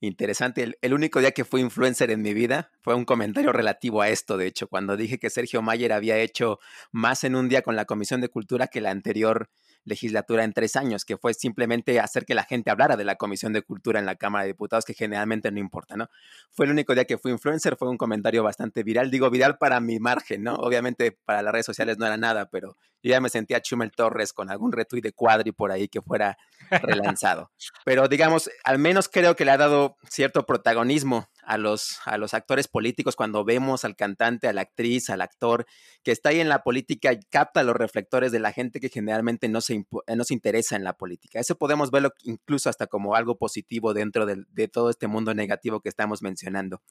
interesante. 0.00 0.62
El, 0.62 0.78
el, 0.82 0.92
único 0.92 1.20
día 1.20 1.30
que 1.30 1.44
fui 1.44 1.60
influencer 1.60 2.10
en 2.10 2.22
mi 2.22 2.34
vida 2.34 2.72
fue 2.80 2.94
un 2.94 3.04
comentario 3.04 3.52
relativo 3.52 4.02
a 4.02 4.08
esto, 4.08 4.36
de 4.36 4.46
hecho, 4.46 4.66
cuando 4.66 4.96
dije 4.96 5.18
que 5.18 5.30
Sergio 5.30 5.62
Mayer 5.62 5.92
había 5.92 6.18
hecho 6.18 6.58
más 6.90 7.22
en 7.22 7.36
un 7.36 7.48
día 7.48 7.62
con 7.62 7.76
la 7.76 7.84
Comisión 7.84 8.20
de 8.20 8.28
Cultura 8.28 8.66
que 8.66 8.80
la 8.80 8.90
anterior 8.90 9.50
legislatura 9.86 10.44
en 10.44 10.52
tres 10.52 10.76
años, 10.76 11.04
que 11.04 11.16
fue 11.16 11.32
simplemente 11.32 11.98
hacer 12.00 12.26
que 12.26 12.34
la 12.34 12.44
gente 12.44 12.70
hablara 12.70 12.96
de 12.96 13.04
la 13.04 13.16
Comisión 13.16 13.52
de 13.52 13.62
Cultura 13.62 13.98
en 13.98 14.04
la 14.04 14.16
Cámara 14.16 14.44
de 14.44 14.48
Diputados, 14.48 14.84
que 14.84 14.92
generalmente 14.92 15.50
no 15.50 15.58
importa, 15.58 15.96
¿no? 15.96 16.10
Fue 16.50 16.66
el 16.66 16.72
único 16.72 16.94
día 16.94 17.04
que 17.04 17.16
fui 17.16 17.32
influencer, 17.32 17.76
fue 17.76 17.88
un 17.88 17.96
comentario 17.96 18.42
bastante 18.42 18.82
viral, 18.82 19.10
digo 19.10 19.30
viral 19.30 19.56
para 19.56 19.80
mi 19.80 19.98
margen, 19.98 20.42
¿no? 20.42 20.56
Obviamente 20.56 21.12
para 21.12 21.40
las 21.40 21.52
redes 21.52 21.66
sociales 21.66 21.98
no 21.98 22.06
era 22.06 22.16
nada, 22.16 22.50
pero 22.50 22.76
ya 23.10 23.20
me 23.20 23.28
sentía 23.28 23.60
Chumel 23.60 23.92
Torres 23.92 24.32
con 24.32 24.50
algún 24.50 24.72
retweet 24.72 25.02
de 25.02 25.12
cuadri 25.12 25.52
por 25.52 25.70
ahí 25.70 25.88
que 25.88 26.02
fuera 26.02 26.38
relanzado. 26.70 27.50
Pero 27.84 28.08
digamos, 28.08 28.50
al 28.64 28.78
menos 28.78 29.08
creo 29.08 29.36
que 29.36 29.44
le 29.44 29.52
ha 29.52 29.56
dado 29.56 29.96
cierto 30.08 30.46
protagonismo 30.46 31.28
a 31.42 31.58
los, 31.58 31.98
a 32.04 32.18
los 32.18 32.34
actores 32.34 32.66
políticos 32.66 33.14
cuando 33.14 33.44
vemos 33.44 33.84
al 33.84 33.94
cantante, 33.94 34.48
a 34.48 34.52
la 34.52 34.62
actriz, 34.62 35.10
al 35.10 35.20
actor 35.20 35.66
que 36.02 36.10
está 36.10 36.30
ahí 36.30 36.40
en 36.40 36.48
la 36.48 36.62
política 36.62 37.12
y 37.12 37.20
capta 37.30 37.62
los 37.62 37.76
reflectores 37.76 38.32
de 38.32 38.40
la 38.40 38.52
gente 38.52 38.80
que 38.80 38.88
generalmente 38.88 39.48
no 39.48 39.60
se, 39.60 39.74
eh, 39.74 40.16
no 40.16 40.24
se 40.24 40.34
interesa 40.34 40.74
en 40.74 40.84
la 40.84 40.94
política. 40.94 41.38
Eso 41.38 41.56
podemos 41.56 41.90
verlo 41.90 42.12
incluso 42.24 42.68
hasta 42.68 42.88
como 42.88 43.14
algo 43.14 43.38
positivo 43.38 43.94
dentro 43.94 44.26
de, 44.26 44.44
de 44.50 44.68
todo 44.68 44.90
este 44.90 45.06
mundo 45.06 45.34
negativo 45.34 45.80
que 45.80 45.88
estamos 45.88 46.20
mencionando. 46.22 46.82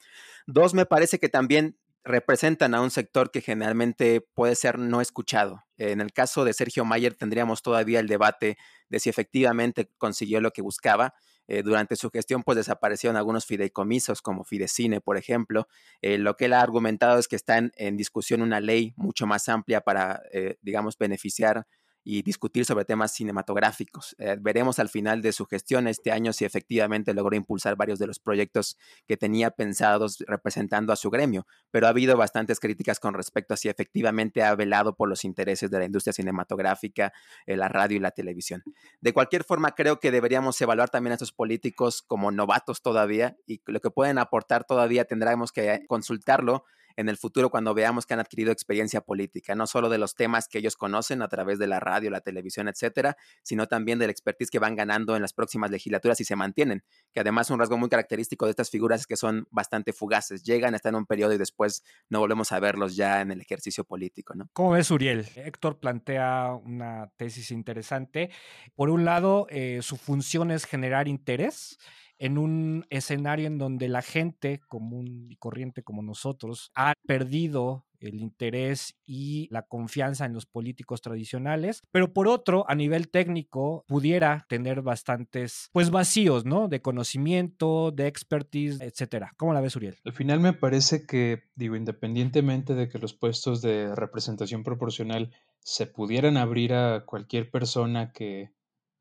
Dos, 0.48 0.74
me 0.74 0.86
parece 0.86 1.20
que 1.20 1.30
también 1.30 1.78
representan 2.06 2.76
a 2.76 2.82
un 2.82 2.92
sector 2.92 3.32
que 3.32 3.42
generalmente 3.42 4.22
puede 4.22 4.56
ser 4.56 4.78
no 4.78 5.02
escuchado. 5.02 5.64
En 5.78 6.00
el 6.00 6.14
caso 6.14 6.46
de 6.46 6.54
Sergio 6.54 6.86
Mayer 6.86 7.16
tendríamos 7.16 7.64
todavía 7.64 8.00
el 8.00 8.08
debate 8.08 8.58
de 8.90 9.00
si 9.00 9.10
efectivamente 9.10 9.90
consiguió 9.98 10.40
lo 10.40 10.52
que 10.52 10.62
buscaba. 10.62 11.16
Eh, 11.48 11.62
durante 11.62 11.96
su 11.96 12.10
gestión, 12.10 12.44
pues 12.44 12.56
desaparecieron 12.56 13.18
algunos 13.18 13.46
fideicomisos, 13.46 14.22
como 14.22 14.44
Fidecine, 14.44 15.02
por 15.02 15.18
ejemplo. 15.18 15.68
Eh, 16.02 16.18
lo 16.18 16.36
que 16.36 16.46
él 16.46 16.54
ha 16.54 16.62
argumentado 16.62 17.20
es 17.20 17.28
que 17.28 17.36
está 17.36 17.58
en, 17.58 17.98
discusión 17.98 18.42
una 18.42 18.60
ley 18.60 18.94
mucho 18.96 19.28
más 19.28 19.48
amplia 19.48 19.82
para, 19.82 20.24
eh, 20.32 20.58
digamos, 20.62 20.98
beneficiar 20.98 21.68
y 22.08 22.22
discutir 22.22 22.66
sobre 22.66 22.86
temas 22.86 23.12
cinematográficos. 23.12 24.16
Eh, 24.20 24.38
veremos 24.40 24.78
al 24.78 24.90
final 24.90 25.24
de 25.24 25.34
su 25.34 25.48
gestión 25.48 25.88
este 25.88 26.12
año 26.12 26.34
si 26.34 26.46
efectivamente 26.46 27.16
logró 27.16 27.36
impulsar 27.36 27.76
varios 27.76 27.98
de 27.98 28.06
los 28.06 28.20
proyectos 28.20 28.78
que 29.08 29.18
tenía 29.18 29.50
pensados 29.50 30.20
representando 30.28 30.94
a 30.94 30.98
su 30.98 31.10
gremio, 31.10 31.48
pero 31.72 31.88
ha 31.88 31.90
habido 31.90 32.16
bastantes 32.16 32.60
críticas 32.60 33.00
con 33.00 33.16
respecto 33.16 33.56
a 33.56 33.58
si 33.58 33.70
efectivamente 33.70 34.44
ha 34.44 34.54
velado 34.54 34.96
por 34.96 35.10
los 35.10 35.26
intereses 35.26 35.72
de 35.72 35.80
la 35.80 35.86
industria 35.86 36.14
cinematográfica, 36.14 37.12
eh, 37.48 37.58
la 37.58 37.70
radio 37.70 37.98
y 37.98 38.00
la 38.00 38.12
televisión. 38.12 38.64
De 39.02 39.12
cualquier 39.12 39.44
forma, 39.44 39.72
creo 39.72 40.00
que 40.00 40.12
deberíamos 40.12 40.62
evaluar 40.62 40.92
también 40.92 41.14
a 41.14 41.16
estos 41.16 41.32
políticos 41.32 42.04
como 42.04 42.32
novatos 42.32 42.84
todavía 42.84 43.36
y 43.48 43.62
lo 43.66 43.82
que 43.82 43.90
pueden 43.90 44.20
aportar 44.20 44.64
todavía 44.64 45.06
tendremos 45.06 45.52
que 45.52 45.84
consultarlo 45.88 46.66
en 46.96 47.10
el 47.10 47.18
futuro 47.18 47.50
cuando 47.50 47.74
veamos 47.74 48.06
que 48.06 48.14
han 48.14 48.20
adquirido 48.20 48.52
experiencia 48.52 49.02
política, 49.02 49.56
no 49.56 49.68
solo 49.68 49.90
de 49.90 49.98
los 49.98 50.16
temas 50.16 50.48
que 50.48 50.60
ellos 50.60 50.76
conocen 50.76 51.22
a 51.22 51.28
través 51.28 51.60
de 51.60 51.68
la 51.68 51.80
radio, 51.80 52.10
la 52.10 52.22
televisión, 52.22 52.68
etcétera, 52.68 53.18
sino 53.44 53.68
también 53.68 54.00
del 54.00 54.10
expertise 54.10 54.50
que 54.50 54.60
van 54.60 54.76
ganando 54.76 55.16
en 55.16 55.22
las 55.22 55.34
próximas 55.34 55.72
legislaturas 55.72 56.20
y 56.22 56.26
se 56.26 56.36
mantienen, 56.36 56.84
que 57.14 57.20
además 57.20 57.50
un 57.50 57.60
rasgo 57.60 57.78
muy 57.78 57.90
característico 57.90 58.46
de 58.46 58.52
estas 58.52 58.70
figuras 58.70 59.02
es 59.02 59.08
que 59.08 59.18
son 59.18 59.48
bastante 59.52 59.94
fugaces, 59.94 60.44
llegan, 60.44 60.76
están 60.76 60.96
en 60.96 61.00
un 61.00 61.06
periodo 61.06 61.34
y 61.34 61.38
después 61.38 61.84
no 62.10 62.20
volvemos 62.20 62.52
a 62.52 62.60
verlos 62.60 62.96
ya 62.96 63.22
en 63.22 63.32
el 63.32 63.42
ejercicio 63.42 63.84
político, 63.84 64.34
¿no? 64.36 64.50
¿Cómo 64.54 64.72
ves, 64.72 64.92
Uriel? 64.92 65.26
Héctor 65.36 65.80
plantea 65.80 66.54
una 66.64 67.12
tesis 67.18 67.52
interesante. 67.52 68.30
Por 68.76 68.90
un 68.90 69.06
lado, 69.06 69.48
eh, 69.50 69.80
su 69.82 69.98
función 69.98 70.52
es 70.52 70.66
generar 70.66 71.08
interés 71.08 71.78
en 72.18 72.38
un 72.38 72.86
escenario 72.90 73.48
en 73.48 73.58
donde 73.58 73.88
la 73.90 74.02
gente 74.02 74.60
común 74.68 75.28
y 75.30 75.36
corriente 75.38 75.84
como 75.84 76.02
nosotros 76.02 76.72
ha 76.76 76.94
perdido 77.06 77.86
el 78.00 78.20
interés 78.20 78.96
y 79.06 79.48
la 79.52 79.64
confianza 79.64 80.26
en 80.26 80.34
los 80.34 80.46
políticos 80.46 81.02
tradicionales, 81.02 81.82
pero 81.92 82.14
por 82.14 82.28
otro, 82.28 82.66
a 82.70 82.76
nivel 82.76 83.10
técnico, 83.10 83.84
pudiera 83.88 84.46
tener 84.50 84.82
bastantes, 84.82 85.70
pues 85.72 85.90
vacíos, 85.90 86.46
¿no? 86.46 86.68
De 86.68 86.82
conocimiento, 86.82 87.92
de 87.92 88.08
expertise, 88.08 88.80
etcétera. 88.82 89.32
¿Cómo 89.38 89.54
la 89.54 89.62
ves, 89.62 89.76
Uriel? 89.76 89.98
Al 90.04 90.14
final 90.14 90.40
me 90.40 90.54
parece 90.54 91.06
que, 91.06 91.44
digo, 91.56 91.76
independientemente 91.76 92.76
de 92.76 92.90
que 92.90 93.00
los 93.00 93.14
puestos 93.14 93.62
de 93.62 93.94
representación 93.96 94.64
proporcional 94.64 95.32
se 95.60 95.88
pudieran 95.88 96.38
abrir 96.38 96.74
a 96.74 97.06
cualquier 97.06 97.50
persona 97.50 98.12
que, 98.12 98.52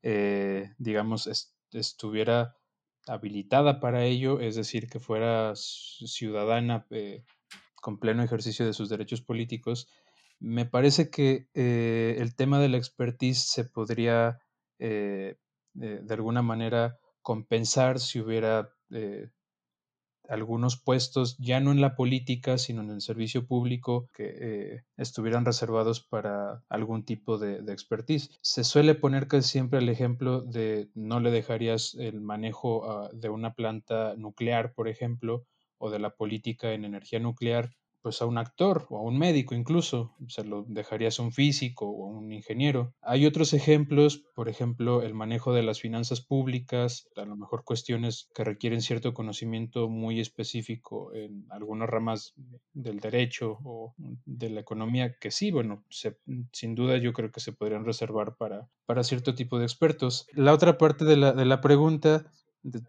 eh, 0.01 0.73
digamos, 0.77 1.53
estuviera 1.71 2.55
habilitada 3.07 3.79
para 3.79 4.05
ello, 4.05 4.39
es 4.39 4.55
decir, 4.55 4.87
que 4.87 4.99
fuera 4.99 5.53
ciudadana 5.55 6.85
eh, 6.89 7.23
con 7.75 7.99
pleno 7.99 8.23
ejercicio 8.23 8.65
de 8.65 8.73
sus 8.73 8.89
derechos 8.89 9.21
políticos, 9.21 9.87
me 10.39 10.65
parece 10.65 11.09
que 11.09 11.47
eh, 11.53 12.15
el 12.19 12.35
tema 12.35 12.59
de 12.59 12.69
la 12.69 12.77
expertise 12.77 13.39
se 13.39 13.65
podría 13.65 14.39
eh, 14.79 15.37
de 15.73 16.13
alguna 16.13 16.41
manera 16.41 16.97
compensar 17.21 17.99
si 17.99 18.19
hubiera 18.19 18.69
algunos 20.29 20.79
puestos, 20.79 21.37
ya 21.37 21.59
no 21.59 21.71
en 21.71 21.81
la 21.81 21.95
política, 21.95 22.57
sino 22.57 22.81
en 22.81 22.91
el 22.91 23.01
servicio 23.01 23.45
público, 23.47 24.07
que 24.13 24.35
eh, 24.39 24.83
estuvieran 24.97 25.45
reservados 25.45 26.01
para 26.01 26.63
algún 26.69 27.03
tipo 27.03 27.37
de, 27.37 27.59
expertise. 27.71 28.29
Se 28.41 28.63
suele 28.63 28.95
poner 28.95 29.27
casi 29.27 29.49
siempre 29.49 29.79
el 29.79 29.89
ejemplo 29.89 30.41
de 30.41 30.89
no 30.93 31.19
le 31.19 31.31
dejarías 31.31 31.95
el 31.95 32.21
manejo 32.21 32.89
ah, 32.89 33.09
de 33.13 33.29
una 33.29 33.53
planta 33.53 34.15
nuclear, 34.17 34.73
por 34.73 34.87
ejemplo, 34.87 35.45
o 35.77 35.89
de 35.89 35.99
la 35.99 36.11
política 36.11 36.71
en 36.71 36.85
energía 36.85 37.19
nuclear 37.19 37.71
pues 38.05 38.21
a 38.21 38.27
un 38.27 38.37
actor 38.37 38.85
o 38.91 38.99
a 38.99 39.01
un 39.01 39.17
médico 39.17 39.55
incluso, 39.55 40.13
se 40.27 40.43
lo 40.43 40.63
dejarías 40.67 41.19
a 41.19 41.23
un 41.23 41.31
físico 41.31 41.89
o 41.89 42.05
a 42.05 42.15
un 42.15 42.31
ingeniero. 42.31 42.93
Hay 43.01 43.25
otros 43.25 43.51
ejemplos, 43.53 44.23
por 44.35 44.47
ejemplo, 44.47 45.01
el 45.01 45.15
manejo 45.15 45.55
de 45.55 45.63
las 45.63 45.81
finanzas 45.81 46.21
públicas, 46.21 47.09
a 47.15 47.25
lo 47.25 47.35
mejor 47.35 47.63
cuestiones 47.63 48.29
que 48.35 48.43
requieren 48.43 48.83
cierto 48.83 49.15
conocimiento 49.15 49.89
muy 49.89 50.19
específico 50.19 51.15
en 51.15 51.47
algunas 51.49 51.89
ramas 51.89 52.35
del 52.73 52.99
derecho 52.99 53.57
o 53.63 53.95
de 53.97 54.51
la 54.51 54.59
economía, 54.59 55.15
que 55.19 55.31
sí, 55.31 55.49
bueno, 55.49 55.83
sin 56.51 56.75
duda 56.75 56.97
yo 56.97 57.11
creo 57.11 57.31
que 57.31 57.39
se 57.39 57.53
podrían 57.53 57.85
reservar 57.85 58.35
para, 58.37 58.69
para 58.85 59.03
cierto 59.03 59.33
tipo 59.33 59.57
de 59.57 59.65
expertos. 59.65 60.27
La 60.33 60.53
otra 60.53 60.77
parte 60.77 61.05
de 61.05 61.17
la, 61.17 61.33
de 61.33 61.45
la 61.45 61.59
pregunta, 61.59 62.31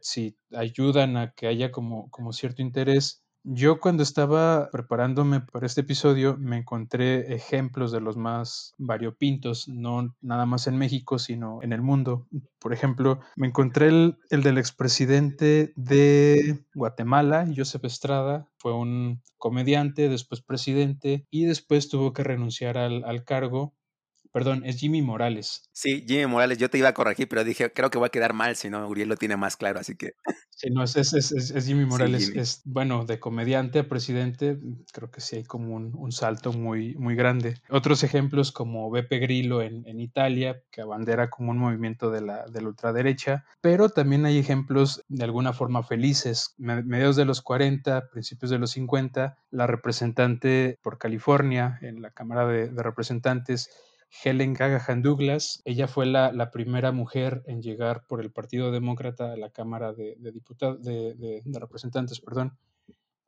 si 0.03 0.37
ayudan 0.53 1.17
a 1.17 1.33
que 1.33 1.47
haya 1.47 1.73
como, 1.73 2.11
como 2.11 2.35
cierto 2.35 2.61
interés, 2.61 3.26
yo 3.49 3.79
cuando 3.79 4.03
estaba 4.03 4.71
preparándome 4.73 5.41
para 5.41 5.67
este 5.67 5.83
episodio 5.83 6.37
me 6.37 6.59
encontré 6.59 7.33
ejemplos 7.33 7.93
de 7.93 8.01
los 8.01 8.17
más 8.17 8.75
variopintos, 8.77 9.69
no 9.69 10.17
nada 10.21 10.47
más 10.47 10.67
en 10.67 10.77
México, 10.77 11.21
sino 11.21 11.63
en 11.63 11.73
el 11.73 11.81
mundo. 11.81 12.27
Por 12.59 12.73
ejemplo, 12.73 13.21
me 13.37 13.47
encontré 13.47 13.87
el, 13.87 14.17
del 14.31 14.59
expresidente 14.59 15.73
de 15.77 16.65
Guatemala, 16.75 17.47
Joseph 17.57 17.85
Estrada, 17.85 18.49
fue 18.59 18.75
un 18.75 19.23
comediante, 19.39 20.09
después 20.09 20.41
presidente 20.41 21.25
y 21.31 21.45
después 21.45 21.89
tuvo 21.89 22.13
que 22.13 22.25
renunciar 22.25 22.77
al, 22.77 23.05
al 23.05 23.23
cargo 23.23 23.76
Perdón, 24.33 24.63
es 24.65 24.79
Jimmy 24.79 25.03
Morales. 25.03 25.69
Sí, 25.73 26.05
Jimmy 26.07 26.27
Morales, 26.27 26.59
yo 26.59 26.71
te 26.71 26.79
iba 26.79 26.89
a 26.89 26.95
corregir, 26.95 27.29
pero 27.29 27.45
dije, 27.45 27.73
creo 27.73 27.91
que 27.91 27.99
voy 27.99 28.07
a 28.07 28.11
quedar 28.11 28.33
mal 28.33 28.57
si 28.57 28.71
no, 28.71 28.87
Uriel 28.89 29.09
lo 29.09 29.17
tiene 29.17 29.37
más 29.37 29.57
claro, 29.57 29.81
así 29.81 29.97
que... 29.97 30.13
Sí, 30.51 30.71
no, 30.71 30.83
es, 30.83 30.97
es, 30.97 31.13
es, 31.13 31.67
Jimmy 31.67 31.85
Morales. 31.85 32.31
Es, 32.35 32.63
bueno, 32.65 33.05
de 33.05 33.21
comediante 33.21 33.81
a 33.81 33.89
presidente, 33.89 34.59
creo 34.91 35.11
que 35.11 35.21
sí 35.21 35.37
hay 35.37 35.45
como 35.45 35.77
un, 35.77 36.13
salto 36.13 36.51
muy, 36.55 36.95
muy 36.95 37.15
grande. 37.15 37.61
Otros 37.69 38.03
ejemplos 38.03 38.53
como 38.53 38.91
Beppe 38.91 39.19
Grillo 39.19 39.61
en, 39.61 39.87
en 39.87 40.01
Italia, 40.01 40.63
que 40.71 40.81
abandera 40.81 41.29
como 41.29 41.51
un 41.51 41.59
movimiento 41.59 42.11
de 42.11 42.23
la, 42.23 42.47
de 42.47 42.63
la 42.63 42.69
ultraderecha, 42.69 43.45
pero 43.61 43.91
también 43.91 44.25
hay 44.25 44.39
ejemplos 44.39 45.05
de 45.09 45.25
alguna 45.25 45.53
forma 45.53 45.83
felices. 45.83 46.55
Mediados 46.57 47.17
de 47.17 47.27
los 47.27 47.43
40, 47.43 48.09
principios 48.09 48.51
de 48.51 48.59
los 48.59 48.71
50, 48.71 49.37
la 49.51 49.67
representante 49.67 50.79
por 50.83 50.97
California 50.97 51.79
en 51.83 52.01
la 52.01 52.13
Cámara 52.13 52.47
de, 52.47 52.69
de 52.69 52.83
Representantes, 52.83 53.69
Helen 54.11 54.55
Cagahan 54.55 55.03
Douglas. 55.03 55.63
Ella 55.65 55.89
fue 55.89 56.07
la, 56.07 56.51
primera 56.51 56.93
mujer 56.93 57.43
en 57.47 57.63
llegar 57.63 58.07
por 58.07 58.21
el 58.21 58.31
Partido 58.31 58.71
Demócrata 58.71 59.33
a 59.33 59.37
la 59.37 59.51
Cámara 59.51 59.93
de, 59.93 60.17
Diputados, 60.33 60.83
de, 60.83 61.43
Representantes, 61.45 62.21
perdón. 62.21 62.57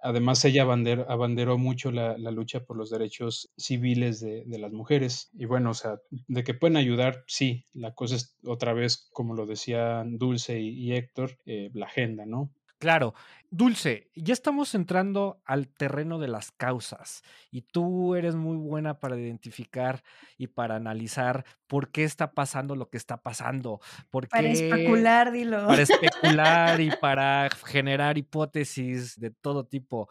Además, 0.00 0.44
ella 0.44 0.62
abanderó 0.62 1.58
mucho 1.58 1.90
la, 1.90 2.16
lucha 2.30 2.64
por 2.64 2.76
los 2.76 2.88
derechos 2.88 3.50
civiles 3.56 4.20
de, 4.20 4.44
las 4.58 4.72
mujeres. 4.72 5.30
Y 5.32 5.46
bueno, 5.46 5.70
o 5.70 5.74
sea, 5.74 5.98
de 6.10 6.44
que 6.44 6.54
pueden 6.54 6.76
ayudar, 6.76 7.24
sí. 7.26 7.64
La 7.72 7.94
cosa 7.94 8.16
es 8.16 8.36
otra 8.44 8.72
vez, 8.72 9.08
como 9.12 9.34
lo 9.34 9.46
decían 9.46 10.18
Dulce 10.18 10.60
y, 10.60 10.92
Héctor, 10.92 11.38
eh, 11.46 11.70
la 11.74 11.86
agenda, 11.86 12.26
¿no? 12.26 12.52
Claro. 12.78 13.14
Dulce, 13.50 14.10
ya 14.14 14.34
estamos 14.34 14.74
entrando 14.74 15.40
al 15.46 15.68
terreno 15.68 16.18
de 16.18 16.28
las 16.28 16.52
causas 16.52 17.22
y 17.50 17.62
tú 17.62 18.14
eres 18.14 18.34
muy 18.34 18.56
buena 18.56 19.00
para 19.00 19.18
identificar 19.18 20.02
y 20.36 20.48
para 20.48 20.76
analizar 20.76 21.46
por 21.66 21.90
qué 21.90 22.04
está 22.04 22.32
pasando 22.32 22.76
lo 22.76 22.90
que 22.90 22.98
está 22.98 23.22
pasando. 23.22 23.80
Por 24.10 24.28
para 24.28 24.48
especular, 24.48 25.32
dilo. 25.32 25.66
Para 25.66 25.82
especular 25.82 26.80
y 26.80 26.90
para 27.00 27.48
generar 27.64 28.18
hipótesis 28.18 29.18
de 29.18 29.30
todo 29.30 29.64
tipo. 29.64 30.10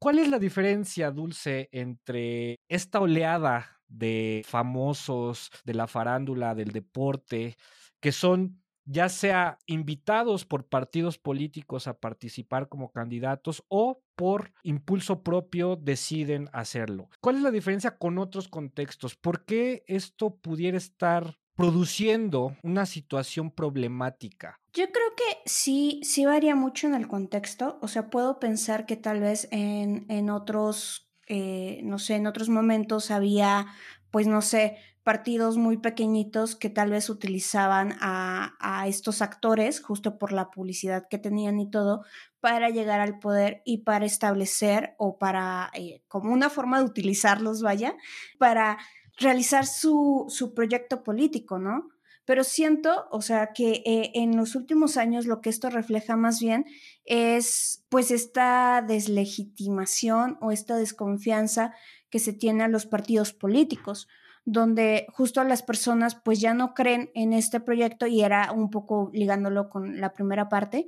¿Cuál 0.00 0.18
es 0.18 0.28
la 0.28 0.40
diferencia, 0.40 1.12
Dulce, 1.12 1.68
entre 1.70 2.58
esta 2.68 3.00
oleada 3.00 3.80
de 3.86 4.42
famosos 4.44 5.50
de 5.64 5.74
la 5.74 5.86
farándula, 5.86 6.56
del 6.56 6.72
deporte, 6.72 7.56
que 8.00 8.10
son 8.10 8.63
ya 8.84 9.08
sea 9.08 9.58
invitados 9.66 10.44
por 10.44 10.66
partidos 10.66 11.18
políticos 11.18 11.86
a 11.86 11.98
participar 11.98 12.68
como 12.68 12.90
candidatos 12.90 13.64
o 13.68 14.02
por 14.16 14.52
impulso 14.62 15.22
propio 15.22 15.76
deciden 15.76 16.48
hacerlo. 16.52 17.08
¿Cuál 17.20 17.36
es 17.36 17.42
la 17.42 17.50
diferencia 17.50 17.96
con 17.96 18.18
otros 18.18 18.48
contextos? 18.48 19.16
¿Por 19.16 19.44
qué 19.44 19.84
esto 19.86 20.36
pudiera 20.36 20.76
estar 20.76 21.38
produciendo 21.56 22.56
una 22.62 22.86
situación 22.86 23.50
problemática? 23.50 24.60
Yo 24.72 24.90
creo 24.90 25.14
que 25.16 25.38
sí, 25.46 26.00
sí 26.02 26.24
varía 26.26 26.54
mucho 26.54 26.86
en 26.86 26.94
el 26.94 27.08
contexto. 27.08 27.78
O 27.80 27.88
sea, 27.88 28.10
puedo 28.10 28.38
pensar 28.40 28.86
que 28.86 28.96
tal 28.96 29.20
vez 29.20 29.48
en, 29.52 30.06
en 30.08 30.30
otros, 30.30 31.08
eh, 31.28 31.80
no 31.84 31.98
sé, 31.98 32.16
en 32.16 32.26
otros 32.26 32.48
momentos 32.48 33.10
había, 33.10 33.66
pues 34.14 34.28
no 34.28 34.42
sé, 34.42 34.76
partidos 35.02 35.56
muy 35.56 35.76
pequeñitos 35.76 36.54
que 36.54 36.70
tal 36.70 36.92
vez 36.92 37.10
utilizaban 37.10 37.96
a, 38.00 38.84
estos 38.86 39.22
actores, 39.22 39.80
justo 39.80 40.18
por 40.18 40.30
la 40.30 40.52
publicidad 40.52 41.08
que 41.10 41.18
tenían 41.18 41.58
y 41.58 41.68
todo, 41.68 42.04
para 42.38 42.70
llegar 42.70 43.00
al 43.00 43.18
poder 43.18 43.60
y 43.64 43.78
para 43.78 44.06
establecer 44.06 44.94
o 44.98 45.18
para, 45.18 45.68
eh, 45.74 46.04
como 46.06 46.32
una 46.32 46.48
forma 46.48 46.78
de 46.78 46.84
utilizarlos, 46.84 47.60
vaya, 47.60 47.96
para 48.38 48.78
realizar 49.18 49.66
su, 49.66 50.26
su 50.28 50.54
proyecto 50.54 51.02
político, 51.02 51.58
¿no? 51.58 51.88
Pero 52.24 52.44
siento, 52.44 53.08
o 53.10 53.20
sea, 53.20 53.52
que 53.52 53.82
eh, 53.84 54.12
en 54.14 54.36
los 54.36 54.54
últimos 54.54 54.96
años 54.96 55.26
lo 55.26 55.40
que 55.40 55.50
esto 55.50 55.70
refleja 55.70 56.14
más 56.14 56.38
bien 56.38 56.66
es 57.04 57.84
pues 57.88 58.12
esta 58.12 58.80
deslegitimación 58.86 60.38
o 60.40 60.52
esta 60.52 60.76
desconfianza 60.76 61.74
que 62.14 62.20
se 62.20 62.32
tiene 62.32 62.62
a 62.62 62.68
los 62.68 62.86
partidos 62.86 63.32
políticos 63.32 64.06
donde 64.44 65.08
justo 65.10 65.42
las 65.42 65.64
personas 65.64 66.14
pues 66.14 66.38
ya 66.38 66.54
no 66.54 66.72
creen 66.72 67.10
en 67.16 67.32
este 67.32 67.58
proyecto 67.58 68.06
y 68.06 68.22
era 68.22 68.52
un 68.52 68.70
poco 68.70 69.10
ligándolo 69.12 69.68
con 69.68 70.00
la 70.00 70.12
primera 70.12 70.48
parte, 70.48 70.86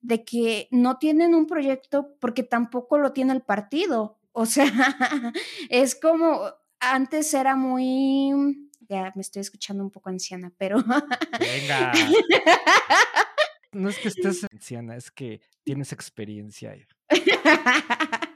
de 0.00 0.24
que 0.24 0.68
no 0.70 0.96
tienen 0.96 1.34
un 1.34 1.46
proyecto 1.46 2.16
porque 2.20 2.42
tampoco 2.42 2.96
lo 2.96 3.12
tiene 3.12 3.34
el 3.34 3.42
partido. 3.42 4.18
O 4.34 4.46
sea, 4.46 4.64
es 5.68 5.94
como 5.94 6.40
antes 6.80 7.34
era 7.34 7.54
muy, 7.54 8.70
ya 8.88 9.12
me 9.14 9.20
estoy 9.20 9.40
escuchando 9.40 9.84
un 9.84 9.90
poco 9.90 10.08
anciana, 10.08 10.50
pero... 10.56 10.82
Venga. 11.38 11.92
No 13.72 13.90
es 13.90 13.98
que 13.98 14.08
estés 14.08 14.46
anciana, 14.50 14.96
es 14.96 15.10
que 15.10 15.42
tienes 15.64 15.92
experiencia. 15.92 16.74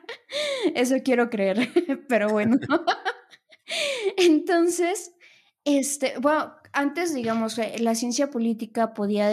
Eso 0.74 0.96
quiero 1.04 1.30
creer, 1.30 1.68
pero 2.08 2.30
bueno. 2.30 2.56
Entonces, 4.16 5.12
este, 5.64 6.14
bueno, 6.20 6.52
antes, 6.72 7.14
digamos, 7.14 7.58
la 7.78 7.94
ciencia 7.94 8.30
política 8.30 8.94
podía 8.94 9.28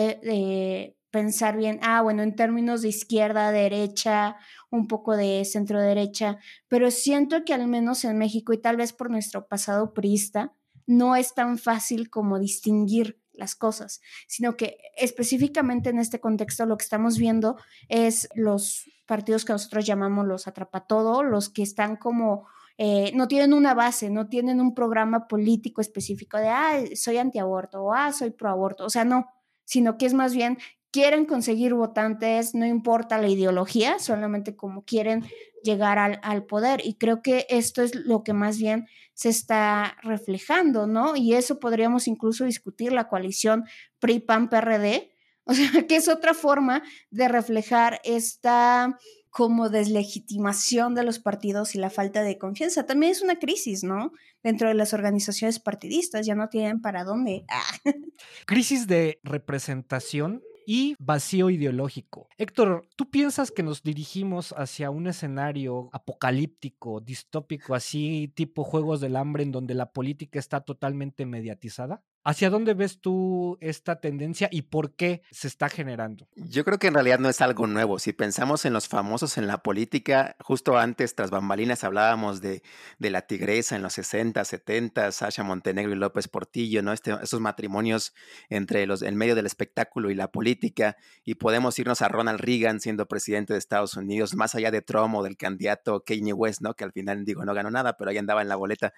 pensar 1.11 1.57
bien, 1.57 1.79
ah, 1.83 2.01
bueno, 2.01 2.23
en 2.23 2.35
términos 2.35 2.81
de 2.81 2.89
izquierda, 2.89 3.51
derecha, 3.51 4.35
un 4.71 4.87
poco 4.87 5.15
de 5.15 5.45
centro 5.45 5.79
derecha, 5.79 6.39
pero 6.67 6.89
siento 6.89 7.45
que 7.45 7.53
al 7.53 7.67
menos 7.67 8.03
en 8.03 8.17
México 8.17 8.51
y 8.53 8.57
tal 8.57 8.77
vez 8.77 8.93
por 8.93 9.11
nuestro 9.11 9.47
pasado 9.47 9.93
priista, 9.93 10.53
no 10.87 11.15
es 11.15 11.35
tan 11.35 11.59
fácil 11.59 12.09
como 12.09 12.39
distinguir 12.39 13.22
las 13.33 13.55
cosas, 13.55 14.01
sino 14.27 14.55
que 14.55 14.77
específicamente 14.97 15.89
en 15.89 15.99
este 15.99 16.19
contexto 16.19 16.65
lo 16.65 16.77
que 16.77 16.83
estamos 16.83 17.17
viendo 17.17 17.57
es 17.89 18.29
los 18.35 18.85
partidos 19.05 19.45
que 19.45 19.53
nosotros 19.53 19.85
llamamos 19.85 20.25
los 20.25 20.47
atrapatodo, 20.47 21.23
los 21.23 21.49
que 21.49 21.63
están 21.63 21.97
como 21.97 22.47
eh, 22.77 23.11
no 23.13 23.27
tienen 23.27 23.53
una 23.53 23.73
base, 23.73 24.09
no 24.09 24.27
tienen 24.27 24.59
un 24.59 24.73
programa 24.73 25.27
político 25.27 25.81
específico 25.81 26.37
de, 26.37 26.47
ah, 26.49 26.81
soy 26.95 27.17
antiaborto 27.17 27.83
o 27.83 27.93
ah, 27.93 28.11
soy 28.11 28.31
proaborto, 28.31 28.85
o 28.85 28.89
sea, 28.89 29.05
no, 29.05 29.27
sino 29.63 29.97
que 29.97 30.05
es 30.05 30.13
más 30.13 30.33
bien 30.33 30.57
quieren 30.93 31.25
conseguir 31.25 31.73
votantes, 31.73 32.53
no 32.53 32.67
importa 32.67 33.17
la 33.17 33.27
ideología, 33.27 33.97
solamente 33.97 34.55
como 34.55 34.85
quieren 34.85 35.25
llegar 35.63 35.97
al, 35.97 36.45
poder. 36.45 36.85
Y 36.85 36.93
creo 36.93 37.23
que 37.23 37.47
esto 37.49 37.81
es 37.81 37.95
lo 37.95 38.23
que 38.23 38.33
más 38.33 38.59
bien 38.59 38.85
se 39.15 39.29
está 39.29 39.97
reflejando, 40.03 40.85
¿no? 40.85 41.15
Y 41.15 41.33
eso 41.33 41.59
podríamos 41.59 42.07
incluso 42.07 42.45
discutir 42.45 42.93
la 42.93 43.07
coalición 43.07 43.63
PRI-PAN-PRD, 43.99 45.11
o 45.45 45.53
sea, 45.55 45.67
que 45.89 45.95
es 45.95 46.07
otra 46.07 46.35
forma 46.35 46.83
de 47.09 47.27
reflejar 47.27 47.99
esta 48.03 48.97
como 49.31 49.69
deslegitimación 49.69 50.93
de 50.93 51.03
los 51.03 51.17
partidos 51.17 51.73
y 51.73 51.79
la 51.79 51.89
falta 51.89 52.21
de 52.21 52.37
confianza. 52.37 52.85
También 52.85 53.13
es 53.13 53.23
una 53.23 53.39
crisis, 53.39 53.83
¿no? 53.83 54.11
Dentro 54.43 54.67
de 54.67 54.75
las 54.75 54.93
organizaciones 54.93 55.59
partidistas, 55.59 56.27
ya 56.27 56.35
no 56.35 56.49
tienen 56.49 56.81
para 56.81 57.03
dónde. 57.03 57.47
Crisis 58.45 58.85
de 58.85 59.19
representación 59.23 60.43
y 60.65 60.95
vacío 60.99 61.49
ideológico. 61.49 62.27
Héctor, 62.37 62.87
¿tú 62.95 63.09
piensas 63.09 63.51
que 63.51 63.63
nos 63.63 63.83
dirigimos 63.83 64.53
hacia 64.57 64.89
un 64.89 65.07
escenario 65.07 65.89
apocalíptico, 65.91 67.01
distópico, 67.01 67.75
así 67.75 68.31
tipo 68.35 68.63
Juegos 68.63 69.01
del 69.01 69.15
Hambre, 69.15 69.43
en 69.43 69.51
donde 69.51 69.73
la 69.73 69.91
política 69.91 70.39
está 70.39 70.61
totalmente 70.61 71.25
mediatizada? 71.25 72.03
¿Hacia 72.25 72.49
dónde 72.49 72.73
ves 72.73 73.01
tú 73.01 73.57
esta 73.59 73.99
tendencia 73.99 74.47
y 74.49 74.61
por 74.61 74.91
qué 74.91 75.23
se 75.29 75.49
está 75.49 75.67
generando? 75.67 76.25
Yo 76.35 76.63
creo 76.63 76.79
que 76.79 76.87
en 76.87 76.93
realidad 76.93 77.19
no 77.19 77.27
es 77.27 77.41
algo 77.41 77.67
nuevo. 77.67 77.99
Si 77.99 78.13
pensamos 78.13 78.63
en 78.63 78.71
los 78.71 78.87
famosos 78.87 79.37
en 79.37 79.45
la 79.45 79.61
política, 79.61 80.37
justo 80.39 80.77
antes, 80.77 81.15
tras 81.15 81.31
bambalinas, 81.31 81.83
hablábamos 81.83 82.39
de, 82.39 82.63
de 82.97 83.09
la 83.09 83.23
tigresa 83.23 83.75
en 83.75 83.81
los 83.81 83.91
60, 83.93 84.45
70, 84.45 85.11
Sasha 85.11 85.43
Montenegro 85.43 85.91
y 85.91 85.97
López 85.97 86.29
Portillo, 86.29 86.81
¿no? 86.81 86.93
Este, 86.93 87.13
esos 87.21 87.41
matrimonios 87.41 88.13
entre 88.47 88.85
los, 88.85 89.01
en 89.01 89.17
medio 89.17 89.35
del 89.35 89.45
espectáculo 89.45 90.09
y 90.09 90.15
la 90.15 90.31
política. 90.31 90.95
Y 91.25 91.35
podemos 91.35 91.77
irnos 91.77 92.01
a 92.01 92.07
Ronald 92.07 92.39
Reagan 92.39 92.79
siendo 92.79 93.05
presidente 93.05 93.51
de 93.51 93.59
Estados 93.59 93.97
Unidos, 93.97 94.33
más 94.33 94.55
allá 94.55 94.71
de 94.71 94.81
Trump 94.81 95.13
o 95.15 95.23
del 95.23 95.35
candidato 95.35 96.05
Kanye 96.05 96.31
West, 96.31 96.61
¿no? 96.61 96.73
Que 96.73 96.85
al 96.85 96.93
final, 96.93 97.25
digo, 97.25 97.43
no 97.43 97.53
ganó 97.53 97.69
nada, 97.69 97.97
pero 97.97 98.11
ahí 98.11 98.17
andaba 98.17 98.41
en 98.41 98.47
la 98.47 98.55
boleta. 98.55 98.93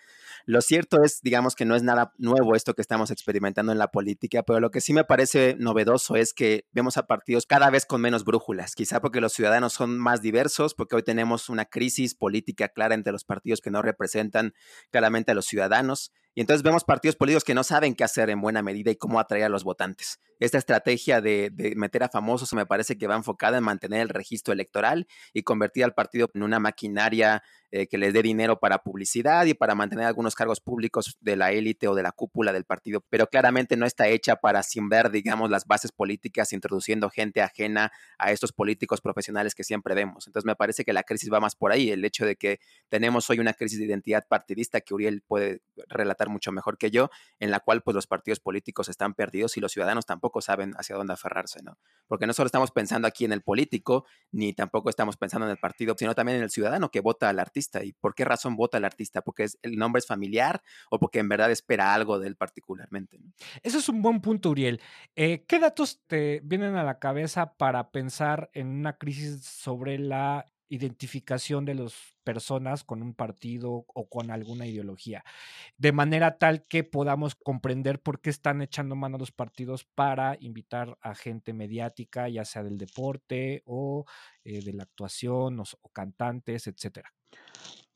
Lo 0.46 0.62
cierto 0.62 1.04
es, 1.04 1.22
digamos, 1.24 1.56
que 1.56 1.66
no 1.66 1.76
es 1.76 1.82
nada 1.82 2.14
nuevo 2.20 2.54
esto 2.56 2.76
que 2.76 2.84
estamos 2.84 3.14
experimentando 3.15 3.71
en 3.71 3.78
la 3.78 3.89
política, 3.89 4.43
pero 4.43 4.60
lo 4.60 4.71
que 4.71 4.82
sí 4.82 4.93
me 4.93 5.04
parece 5.04 5.56
novedoso 5.58 6.15
es 6.15 6.34
que 6.34 6.65
vemos 6.71 6.97
a 6.97 7.08
partidos 7.08 7.45
cada 7.45 7.69
vez 7.69 7.86
con 7.86 8.01
menos 8.01 8.23
brújulas, 8.23 8.75
quizá 8.75 9.01
porque 9.01 9.21
los 9.21 9.34
ciudadanos 9.34 9.73
son 9.73 9.97
más 9.97 10.21
diversos, 10.21 10.75
porque 10.75 10.95
hoy 10.95 11.04
tenemos 11.04 11.49
una 11.49 11.65
crisis 11.65 12.15
política 12.15 12.69
clara 12.69 12.95
entre 12.95 13.13
los 13.13 13.23
partidos 13.23 13.62
que 13.62 13.71
no 13.71 13.82
representan 13.82 14.54
claramente 14.91 15.32
a 15.32 15.36
los 15.36 15.45
ciudadanos 15.45 16.12
y 16.36 16.41
entonces 16.41 16.63
vemos 16.63 16.84
partidos 16.84 17.15
políticos 17.15 17.45
que 17.45 17.54
no 17.54 17.63
saben 17.63 17.95
qué 17.95 18.04
hacer 18.04 18.30
en 18.30 18.41
buena 18.41 18.62
medida 18.62 18.91
y 18.91 18.98
cómo 18.98 19.21
atraer 19.21 19.45
a 19.45 19.50
los 19.50 19.63
votantes. 19.63 20.19
Esta 20.41 20.58
estrategia 20.58 21.21
de, 21.21 21.50
meter 21.78 22.04
a 22.04 22.10
famosos 22.10 22.54
me 22.54 22.65
parece 22.65 22.98
que 22.98 23.08
va 23.08 23.15
enfocada 23.15 23.58
en 23.58 23.63
mantener 23.63 24.02
el 24.02 24.10
registro 24.10 24.54
electoral 24.54 25.08
y 25.34 25.43
convertir 25.43 25.86
al 25.86 25.93
partido 25.93 26.30
en 26.34 26.43
una 26.43 26.60
maquinaria 26.60 27.41
eh, 27.71 27.88
que 27.88 27.98
les 27.98 28.13
dé 28.13 28.21
dinero 28.21 28.60
para 28.60 28.80
publicidad 28.80 29.45
y 29.45 29.54
para 29.54 29.76
mantener 29.76 30.06
algunos 30.06 30.36
cargos 30.36 30.60
públicos 30.60 31.17
de 31.21 31.38
la 31.38 31.52
élite 31.52 31.88
o 31.88 31.95
de 31.95 32.04
la 32.04 32.12
cúpula 32.12 32.52
del 32.52 32.65
partido, 32.65 33.04
pero 33.10 33.28
claramente 33.28 33.78
no 33.78 33.86
está 33.86 34.08
hecha 34.08 34.36
para 34.36 34.62
ver, 34.89 35.12
digamos, 35.12 35.50
las 35.50 35.65
bases 35.65 35.91
políticas, 35.93 36.52
introduciendo 36.52 37.10
gente 37.10 37.41
ajena 37.41 37.91
a 38.17 38.32
estos 38.32 38.52
políticos 38.52 39.00
profesionales 39.00 39.56
que 39.56 39.63
siempre 39.63 39.95
vemos. 39.95 40.28
Entonces 40.28 40.45
me 40.45 40.56
parece 40.56 40.84
que 40.84 40.93
la 40.93 41.04
crisis 41.04 41.32
va 41.32 41.39
más 41.39 41.56
por 41.56 41.71
ahí, 41.71 41.91
el 41.91 42.04
hecho 42.04 42.26
de 42.26 42.36
que 42.36 42.60
tenemos 42.89 43.30
hoy 43.30 43.39
una 43.39 43.54
crisis 43.54 43.80
de 43.80 43.86
identidad 43.86 44.26
partidista 44.28 44.82
que 44.82 44.93
Uriel 44.93 45.21
puede 45.21 45.62
relatar 45.88 46.25
mucho 46.30 46.52
mejor 46.52 46.78
que 46.78 46.92
yo, 46.92 47.10
en 47.40 47.52
la 47.52 47.60
cual 47.60 47.82
pues 47.82 47.96
los 47.96 48.08
partidos 48.08 48.40
políticos 48.40 48.90
están 48.90 49.14
perdidos 49.14 49.58
y 49.58 49.62
los 49.62 49.72
ciudadanos 49.72 50.06
tampoco 50.06 50.42
saben 50.42 50.74
hacia 50.78 50.96
dónde 50.96 51.14
aferrarse, 51.14 51.62
¿no? 51.64 51.78
Porque 52.08 52.28
no 52.28 52.34
solo 52.34 52.48
estamos 52.48 52.72
pensando 52.72 53.08
aquí 53.08 53.26
en 53.26 53.32
el 53.32 53.42
político, 53.42 54.06
ni 54.32 54.54
tampoco 54.54 54.90
estamos 54.90 55.18
pensando 55.18 55.46
en 55.46 55.52
el 55.52 55.58
partido, 55.58 55.96
sino 55.98 56.16
también 56.16 56.38
en 56.38 56.44
el 56.44 56.50
ciudadano 56.50 56.90
que 56.90 57.00
vota 57.00 57.30
al 57.30 57.40
artista. 57.40 57.84
¿Y 57.84 57.94
por 57.94 58.16
qué 58.16 58.26
razón 58.26 58.56
vota 58.56 58.78
al 58.78 58.86
artista? 58.86 59.22
¿Porque 59.22 59.44
es, 59.44 59.58
el 59.62 59.78
nombre 59.78 60.00
es 60.00 60.08
familiar 60.08 60.62
o 60.90 61.00
porque 61.00 61.20
en 61.20 61.30
verdad 61.30 61.52
espera 61.52 61.94
algo 61.94 62.20
de 62.20 62.28
él 62.28 62.36
particularmente? 62.36 63.20
Eso 63.64 63.78
es 63.78 63.90
un 63.90 64.02
buen 64.02 64.22
punto, 64.22 64.50
Uriel. 64.50 64.82
Eh, 65.16 65.46
¿Qué 65.48 65.60
datos 65.60 66.02
te 66.08 66.42
vienen 66.44 66.76
a 66.76 66.84
la 66.84 67.00
cabeza 67.00 67.54
para 67.58 67.92
pensar 67.92 68.50
en 68.54 68.68
una 68.68 68.98
crisis 68.98 69.44
sobre 69.46 70.00
la 70.00 70.46
identificación 70.69 71.65
de 71.65 71.75
las 71.75 71.93
personas 72.23 72.84
con 72.84 73.01
un 73.01 73.13
partido 73.13 73.86
o 73.93 74.10
con 74.10 74.32
alguna 74.32 74.65
ideología, 74.65 75.23
de 75.78 75.91
manera 75.91 76.38
tal 76.38 76.65
que 76.67 76.84
podamos 76.84 77.36
comprender 77.36 78.01
por 78.01 78.21
qué 78.21 78.30
están 78.30 78.62
echando 78.62 78.95
mano 78.95 79.17
a 79.17 79.19
los 79.19 79.32
partidos 79.32 79.84
para 79.84 80.38
invitar 80.39 80.97
a 81.01 81.15
gente 81.15 81.54
mediática, 81.54 82.28
ya 82.30 82.45
sea 82.45 82.63
del 82.63 82.78
deporte 82.78 83.63
o 83.65 84.06
eh, 84.43 84.63
de 84.63 84.73
la 84.73 84.84
actuación 84.84 85.60
o, 85.60 85.65
cantantes, 85.93 86.67
etcétera. 86.67 87.13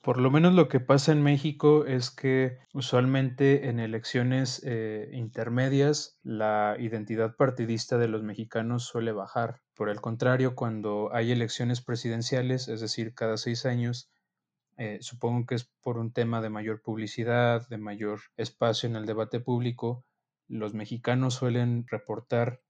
Por 0.02 0.18
lo 0.18 0.32
menos 0.32 0.54
lo 0.54 0.70
que 0.70 0.80
pasa 0.80 1.12
en 1.12 1.22
México 1.22 1.86
es 1.86 2.10
que 2.10 2.58
usualmente 2.74 3.68
en 3.68 3.82
elecciones 3.82 4.62
eh, 4.66 5.10
intermedias 5.12 6.18
la 6.24 6.78
identidad 6.80 7.36
partidista 7.36 7.98
de 7.98 8.08
los 8.08 8.24
mexicanos 8.24 8.86
suele 8.86 9.12
bajar. 9.12 9.62
Por 9.76 9.90
el 9.90 10.00
contrario, 10.00 10.56
cuando 10.56 11.14
hay 11.14 11.34
elecciones 11.34 11.82
presidenciales, 11.82 12.70
es 12.70 12.80
decir, 12.80 13.14
cada 13.14 13.36
seis 13.36 13.66
años, 13.66 14.10
eh, 14.78 15.00
supongo 15.02 15.46
que 15.46 15.56
es 15.56 15.70
por 15.82 15.98
un 15.98 16.14
tema 16.14 16.40
de 16.42 16.50
mayor 16.50 16.82
publicidad, 16.82 17.68
de 17.68 17.78
mayor 17.78 18.22
espacio 18.38 18.88
en 18.88 18.96
el 18.96 19.06
debate 19.06 19.42
público, 19.42 20.06
los 20.48 20.74
mexicanos 20.74 21.34
suelen 21.34 21.86
reportar 21.88 22.62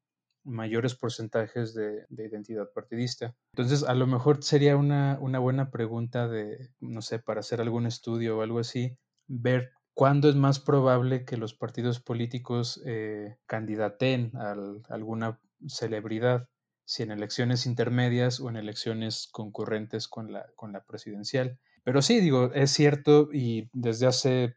mayores 0.49 0.95
porcentajes 0.95 1.73
de, 1.73 2.05
identidad 2.09 2.69
partidista. 2.73 3.35
Entonces, 3.53 3.83
a 3.83 3.93
lo 3.93 4.07
mejor 4.07 4.43
sería 4.43 4.75
una, 4.75 5.17
buena 5.17 5.71
pregunta 5.71 6.27
de, 6.27 6.71
no 6.79 7.01
sé, 7.01 7.19
para 7.19 7.39
hacer 7.39 7.61
algún 7.61 7.85
estudio 7.85 8.37
o 8.37 8.41
algo 8.41 8.59
así, 8.59 8.97
ver 9.27 9.71
cuándo 9.93 10.29
es 10.29 10.35
más 10.35 10.59
probable 10.59 11.25
que 11.25 11.37
los 11.37 11.53
partidos 11.53 11.99
políticos 11.99 12.81
eh, 12.85 13.37
candidaten 13.45 14.31
a 14.35 14.55
alguna 14.89 15.39
celebridad, 15.67 16.47
si 16.85 17.03
en 17.03 17.11
elecciones 17.11 17.65
intermedias 17.65 18.39
o 18.39 18.49
en 18.49 18.55
elecciones 18.55 19.29
concurrentes 19.31 20.07
con 20.07 20.31
la, 20.33 20.47
con 20.55 20.73
la 20.73 20.83
presidencial. 20.83 21.59
Pero 21.83 22.01
sí, 22.01 22.19
digo, 22.19 22.51
es 22.53 22.71
cierto 22.71 23.29
y 23.31 23.69
desde 23.73 24.07
hace 24.07 24.55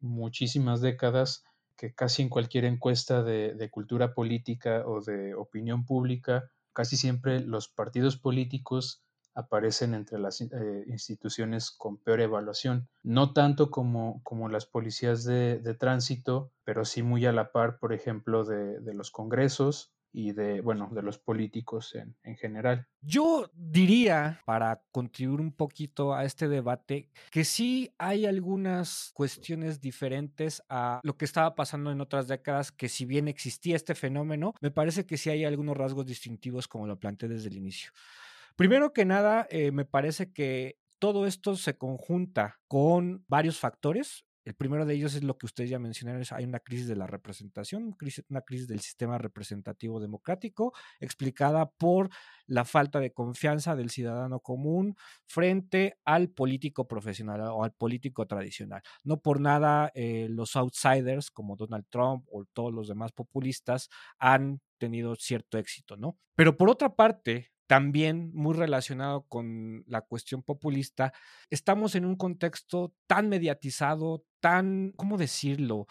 muchísimas 0.00 0.80
décadas 0.80 1.44
que 1.80 1.94
casi 1.94 2.20
en 2.20 2.28
cualquier 2.28 2.66
encuesta 2.66 3.22
de, 3.22 3.70
cultura 3.70 4.12
política 4.12 4.84
o 4.86 5.00
de 5.00 5.34
opinión 5.34 5.86
pública, 5.86 6.50
casi 6.74 6.98
siempre 6.98 7.40
los 7.40 7.68
partidos 7.68 8.18
políticos 8.18 9.02
aparecen 9.34 9.94
entre 9.94 10.18
las 10.18 10.42
eh, 10.42 10.84
instituciones 10.88 11.70
con 11.70 11.96
peor 11.96 12.20
evaluación. 12.20 12.90
No 13.02 13.32
tanto 13.32 13.70
como, 13.70 14.20
como 14.24 14.50
las 14.50 14.66
policías 14.66 15.24
de, 15.24 15.74
tránsito, 15.80 16.52
pero 16.64 16.84
sí 16.84 17.02
muy 17.02 17.24
a 17.24 17.32
la 17.32 17.50
par, 17.50 17.78
por 17.78 17.94
ejemplo, 17.94 18.44
de, 18.44 18.92
los 18.92 19.10
congresos 19.10 19.90
y 20.12 20.32
de, 20.32 20.60
bueno, 20.60 20.88
de 20.92 21.02
los 21.02 21.18
políticos 21.18 21.94
en, 21.94 22.16
en, 22.22 22.36
general. 22.36 22.86
Yo 23.00 23.50
diría, 23.54 24.40
para 24.44 24.82
contribuir 24.90 25.40
un 25.40 25.52
poquito 25.52 26.14
a 26.14 26.24
este 26.24 26.48
debate, 26.48 27.10
que 27.30 27.44
sí 27.44 27.94
hay 27.98 28.26
algunas 28.26 29.10
cuestiones 29.14 29.80
diferentes 29.80 30.62
a 30.68 31.00
lo 31.02 31.16
que 31.16 31.24
estaba 31.24 31.54
pasando 31.54 31.92
en 31.92 32.00
otras 32.00 32.28
décadas, 32.28 32.72
que 32.72 32.88
si 32.88 33.04
bien 33.04 33.28
existía 33.28 33.76
este 33.76 33.94
fenómeno, 33.94 34.54
me 34.60 34.70
parece 34.70 35.06
que 35.06 35.16
sí 35.16 35.30
hay 35.30 35.44
algunos 35.44 35.76
rasgos 35.76 36.06
distintivos 36.06 36.66
como 36.66 36.86
lo 36.86 36.98
planteé 36.98 37.28
desde 37.28 37.48
el 37.48 37.56
inicio. 37.56 37.90
Primero 38.56 38.92
que 38.92 39.04
nada, 39.04 39.46
eh, 39.50 39.70
me 39.70 39.84
parece 39.84 40.32
que 40.32 40.76
todo 40.98 41.26
esto 41.26 41.56
se 41.56 41.76
conjunta 41.76 42.60
con 42.68 43.24
varios 43.26 43.58
factores. 43.58 44.26
El 44.44 44.54
primero 44.54 44.86
de 44.86 44.94
ellos 44.94 45.14
es 45.14 45.22
lo 45.22 45.36
que 45.36 45.46
ustedes 45.46 45.70
ya 45.70 45.78
mencionaron, 45.78 46.22
es 46.22 46.32
hay 46.32 46.44
una 46.44 46.60
crisis 46.60 46.88
de 46.88 46.96
la 46.96 47.06
representación, 47.06 47.96
una 48.28 48.40
crisis 48.40 48.68
del 48.68 48.80
sistema 48.80 49.18
representativo 49.18 50.00
democrático, 50.00 50.72
explicada 50.98 51.70
por 51.70 52.10
la 52.46 52.64
falta 52.64 53.00
de 53.00 53.12
confianza 53.12 53.76
del 53.76 53.90
ciudadano 53.90 54.40
común 54.40 54.96
frente 55.26 55.98
al 56.04 56.30
político 56.30 56.88
profesional 56.88 57.42
o 57.42 57.64
al 57.64 57.72
político 57.72 58.26
tradicional. 58.26 58.82
No 59.04 59.20
por 59.20 59.40
nada 59.40 59.90
eh, 59.94 60.28
los 60.30 60.56
outsiders 60.56 61.30
como 61.30 61.56
Donald 61.56 61.84
Trump 61.90 62.24
o 62.30 62.44
todos 62.46 62.72
los 62.72 62.88
demás 62.88 63.12
populistas 63.12 63.88
han 64.18 64.60
tenido 64.78 65.14
cierto 65.16 65.58
éxito, 65.58 65.96
¿no? 65.96 66.18
Pero 66.34 66.56
por 66.56 66.70
otra 66.70 66.96
parte, 66.96 67.52
también 67.70 68.32
muy 68.34 68.56
relacionado 68.56 69.26
con 69.28 69.84
la 69.86 70.00
cuestión 70.00 70.42
populista, 70.42 71.12
estamos 71.50 71.94
en 71.94 72.04
un 72.04 72.16
contexto 72.16 72.94
tan 73.06 73.28
mediatizado, 73.28 74.24
tan, 74.40 74.92
¿cómo 74.96 75.18
decirlo?, 75.18 75.86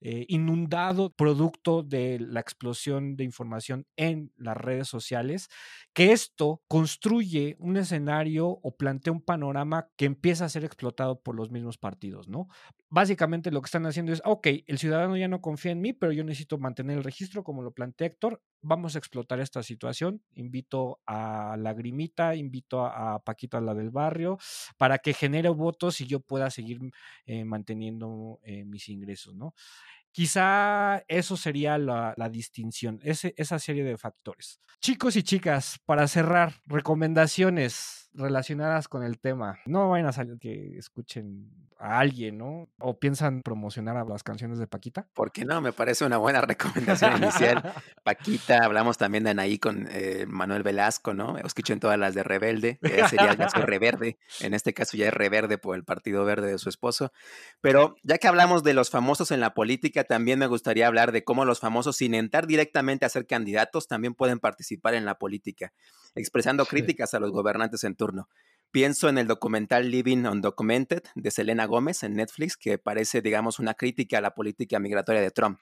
eh, 0.00 0.26
inundado 0.28 1.14
producto 1.14 1.82
de 1.82 2.18
la 2.20 2.40
explosión 2.40 3.16
de 3.16 3.24
información 3.24 3.86
en 3.96 4.32
las 4.36 4.56
redes 4.56 4.88
sociales, 4.88 5.48
que 5.94 6.12
esto 6.12 6.62
construye 6.68 7.56
un 7.58 7.76
escenario 7.76 8.48
o 8.48 8.76
plantea 8.76 9.12
un 9.12 9.22
panorama 9.22 9.88
que 9.96 10.04
empieza 10.04 10.44
a 10.44 10.48
ser 10.48 10.64
explotado 10.64 11.20
por 11.20 11.34
los 11.34 11.50
mismos 11.50 11.78
partidos, 11.78 12.28
¿no? 12.28 12.48
Básicamente 12.90 13.50
lo 13.50 13.60
que 13.60 13.66
están 13.66 13.86
haciendo 13.86 14.12
es, 14.12 14.22
ok, 14.24 14.46
el 14.66 14.78
ciudadano 14.78 15.16
ya 15.16 15.28
no 15.28 15.40
confía 15.40 15.72
en 15.72 15.80
mí, 15.80 15.92
pero 15.92 16.12
yo 16.12 16.22
necesito 16.22 16.58
mantener 16.58 16.98
el 16.98 17.04
registro, 17.04 17.42
como 17.42 17.62
lo 17.62 17.72
plantea 17.72 18.06
Héctor, 18.06 18.40
vamos 18.62 18.94
a 18.94 18.98
explotar 18.98 19.40
esta 19.40 19.62
situación, 19.62 20.22
invito 20.34 21.00
a 21.06 21.56
Lagrimita, 21.58 22.34
invito 22.34 22.84
a, 22.84 23.22
Paquito 23.24 23.56
a 23.56 23.60
la 23.60 23.74
del 23.74 23.90
barrio, 23.90 24.38
para 24.78 24.98
que 24.98 25.12
genere 25.12 25.48
votos 25.48 26.00
y 26.00 26.06
yo 26.06 26.20
pueda 26.20 26.50
seguir 26.50 26.80
eh, 27.26 27.44
manteniendo 27.44 27.83
eh, 28.44 28.64
mis 28.64 28.88
ingresos, 28.88 29.34
¿no? 29.34 29.54
Quizá 30.12 31.02
eso 31.08 31.36
sería 31.36 31.76
la, 31.76 32.14
distinción, 32.30 33.00
esa 33.02 33.58
serie 33.58 33.82
de 33.82 33.98
factores. 33.98 34.60
Chicos 34.80 35.16
y 35.16 35.24
chicas, 35.24 35.80
para 35.84 36.06
cerrar, 36.06 36.54
recomendaciones 36.66 38.03
relacionadas 38.14 38.88
con 38.88 39.02
el 39.02 39.18
tema. 39.18 39.58
No 39.66 39.90
vayan 39.90 40.06
a 40.06 40.12
salir 40.12 40.38
que 40.38 40.78
escuchen 40.78 41.50
a 41.78 41.98
alguien, 41.98 42.38
¿no? 42.38 42.68
O 42.78 42.98
piensan 42.98 43.42
promocionar 43.42 43.96
a 43.96 44.04
las 44.04 44.22
canciones 44.22 44.58
de 44.58 44.66
Paquita. 44.66 45.06
¿Por 45.12 45.32
qué 45.32 45.44
no? 45.44 45.60
Me 45.60 45.72
parece 45.72 46.04
una 46.04 46.16
buena 46.18 46.40
recomendación 46.42 47.22
inicial. 47.22 47.74
Paquita, 48.04 48.64
hablamos 48.64 48.96
también 48.96 49.24
de 49.24 49.30
Anaí 49.30 49.58
con 49.58 49.88
eh, 49.90 50.24
Manuel 50.28 50.62
Velasco, 50.62 51.12
¿no? 51.14 51.36
Escuchen 51.38 51.80
todas 51.80 51.98
las 51.98 52.14
de 52.14 52.22
Rebelde, 52.22 52.78
que 52.80 53.06
sería 53.08 53.32
el 53.32 53.36
caso 53.36 53.60
Reverde. 53.60 54.18
En 54.40 54.54
este 54.54 54.72
caso 54.72 54.96
ya 54.96 55.08
es 55.08 55.14
Reverde 55.14 55.58
por 55.58 55.76
el 55.76 55.84
Partido 55.84 56.24
Verde 56.24 56.52
de 56.52 56.58
su 56.58 56.68
esposo. 56.68 57.12
Pero 57.60 57.96
ya 58.02 58.18
que 58.18 58.28
hablamos 58.28 58.62
de 58.62 58.74
los 58.74 58.90
famosos 58.90 59.30
en 59.30 59.40
la 59.40 59.54
política, 59.54 60.04
también 60.04 60.38
me 60.38 60.46
gustaría 60.46 60.86
hablar 60.86 61.12
de 61.12 61.24
cómo 61.24 61.44
los 61.44 61.60
famosos, 61.60 61.96
sin 61.96 62.14
entrar 62.14 62.46
directamente 62.46 63.04
a 63.04 63.08
ser 63.08 63.26
candidatos, 63.26 63.88
también 63.88 64.14
pueden 64.14 64.38
participar 64.38 64.94
en 64.94 65.04
la 65.04 65.18
política, 65.18 65.72
expresando 66.14 66.64
críticas 66.66 67.14
a 67.14 67.20
los 67.20 67.32
gobernantes 67.32 67.84
en 67.84 67.96
turno. 68.04 68.28
Pienso 68.70 69.08
en 69.08 69.18
el 69.18 69.26
documental 69.26 69.90
Living 69.90 70.26
Undocumented 70.26 71.04
de 71.14 71.30
Selena 71.30 71.64
Gómez 71.64 72.02
en 72.02 72.16
Netflix, 72.16 72.56
que 72.56 72.76
parece, 72.76 73.22
digamos, 73.22 73.58
una 73.58 73.74
crítica 73.74 74.18
a 74.18 74.20
la 74.20 74.34
política 74.34 74.78
migratoria 74.78 75.22
de 75.22 75.30
Trump. 75.30 75.58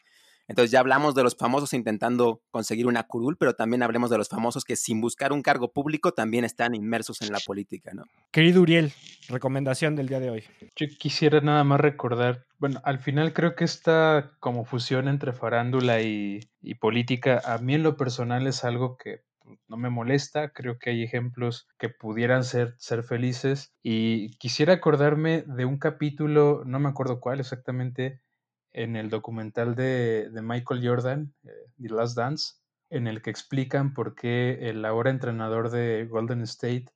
Entonces 0.48 0.72
ya 0.72 0.80
hablamos 0.80 1.14
de 1.14 1.22
los 1.22 1.36
famosos 1.36 1.72
intentando 1.72 2.42
conseguir 2.50 2.88
una 2.88 3.04
curul, 3.04 3.36
pero 3.36 3.54
también 3.54 3.84
hablemos 3.84 4.10
de 4.10 4.18
los 4.18 4.28
famosos 4.28 4.64
que 4.64 4.74
sin 4.74 5.00
buscar 5.00 5.32
un 5.32 5.40
cargo 5.40 5.72
público 5.72 6.12
también 6.12 6.44
están 6.44 6.74
inmersos 6.74 7.22
en 7.22 7.30
la 7.30 7.38
política, 7.38 7.92
¿no? 7.94 8.04
Querido 8.32 8.60
Uriel, 8.62 8.92
recomendación 9.28 9.94
del 9.94 10.08
día 10.08 10.18
de 10.18 10.30
hoy. 10.30 10.44
Yo 10.74 10.86
quisiera 10.98 11.40
nada 11.40 11.62
más 11.62 11.80
recordar, 11.80 12.46
bueno, 12.58 12.80
al 12.82 12.98
final 12.98 13.32
creo 13.34 13.54
que 13.54 13.64
esta 13.64 14.32
como 14.40 14.64
fusión 14.64 15.06
entre 15.06 15.32
farándula 15.32 16.00
y, 16.00 16.40
y 16.60 16.74
política, 16.74 17.40
a 17.44 17.58
mí 17.58 17.74
en 17.74 17.84
lo 17.84 17.96
personal 17.96 18.46
es 18.48 18.64
algo 18.64 18.96
que 18.96 19.20
no 19.68 19.76
me 19.76 19.90
molesta, 19.90 20.50
creo 20.50 20.78
que 20.78 20.90
hay 20.90 21.02
ejemplos 21.02 21.68
que 21.78 21.88
pudieran 21.88 22.44
ser, 22.44 22.74
ser 22.78 23.02
felices 23.02 23.72
y 23.82 24.36
quisiera 24.38 24.74
acordarme 24.74 25.42
de 25.46 25.64
un 25.64 25.78
capítulo, 25.78 26.62
no 26.64 26.78
me 26.78 26.88
acuerdo 26.88 27.20
cuál 27.20 27.40
exactamente, 27.40 28.20
en 28.72 28.96
el 28.96 29.10
documental 29.10 29.74
de, 29.74 30.30
Michael 30.42 30.86
Jordan, 30.86 31.34
eh, 31.44 31.50
The 31.80 31.88
Last 31.88 32.16
Dance, 32.16 32.54
en 32.90 33.06
el 33.06 33.22
que 33.22 33.30
explican 33.30 33.94
por 33.94 34.14
qué 34.14 34.68
el 34.68 34.84
ahora 34.84 35.10
entrenador 35.10 35.70
de 35.70 36.06
Golden 36.06 36.42
State, 36.42 36.86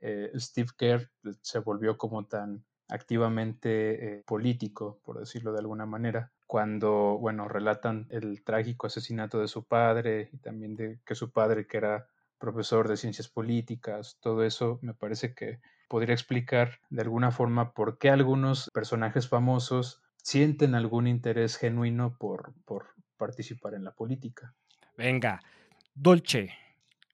eh, 0.00 0.30
Steve 0.36 0.70
Kerr, 0.76 1.10
se 1.42 1.58
volvió 1.60 1.96
como 1.96 2.26
tan 2.26 2.64
activamente 2.88 4.18
eh, 4.18 4.24
político, 4.26 5.00
por 5.04 5.18
decirlo 5.18 5.52
de 5.52 5.60
alguna 5.60 5.86
manera, 5.86 6.32
cuando, 6.46 7.18
bueno, 7.18 7.48
relatan 7.48 8.06
el 8.10 8.42
trágico 8.44 8.86
asesinato 8.86 9.40
de 9.40 9.48
su 9.48 9.64
padre 9.64 10.30
y 10.32 10.38
también 10.38 10.76
de 10.76 11.00
que 11.04 11.14
su 11.14 11.32
padre, 11.32 11.66
que 11.66 11.78
era 11.78 12.08
profesor 12.38 12.88
de 12.88 12.96
ciencias 12.96 13.28
políticas, 13.28 14.18
todo 14.20 14.44
eso 14.44 14.78
me 14.82 14.94
parece 14.94 15.34
que 15.34 15.60
podría 15.88 16.14
explicar 16.14 16.80
de 16.90 17.02
alguna 17.02 17.30
forma 17.30 17.72
por 17.72 17.98
qué 17.98 18.10
algunos 18.10 18.70
personajes 18.72 19.28
famosos 19.28 20.02
sienten 20.16 20.74
algún 20.74 21.06
interés 21.06 21.56
genuino 21.56 22.16
por, 22.18 22.54
por 22.64 22.86
participar 23.16 23.74
en 23.74 23.84
la 23.84 23.92
política. 23.92 24.54
Venga, 24.96 25.40
Dolce, 25.94 26.50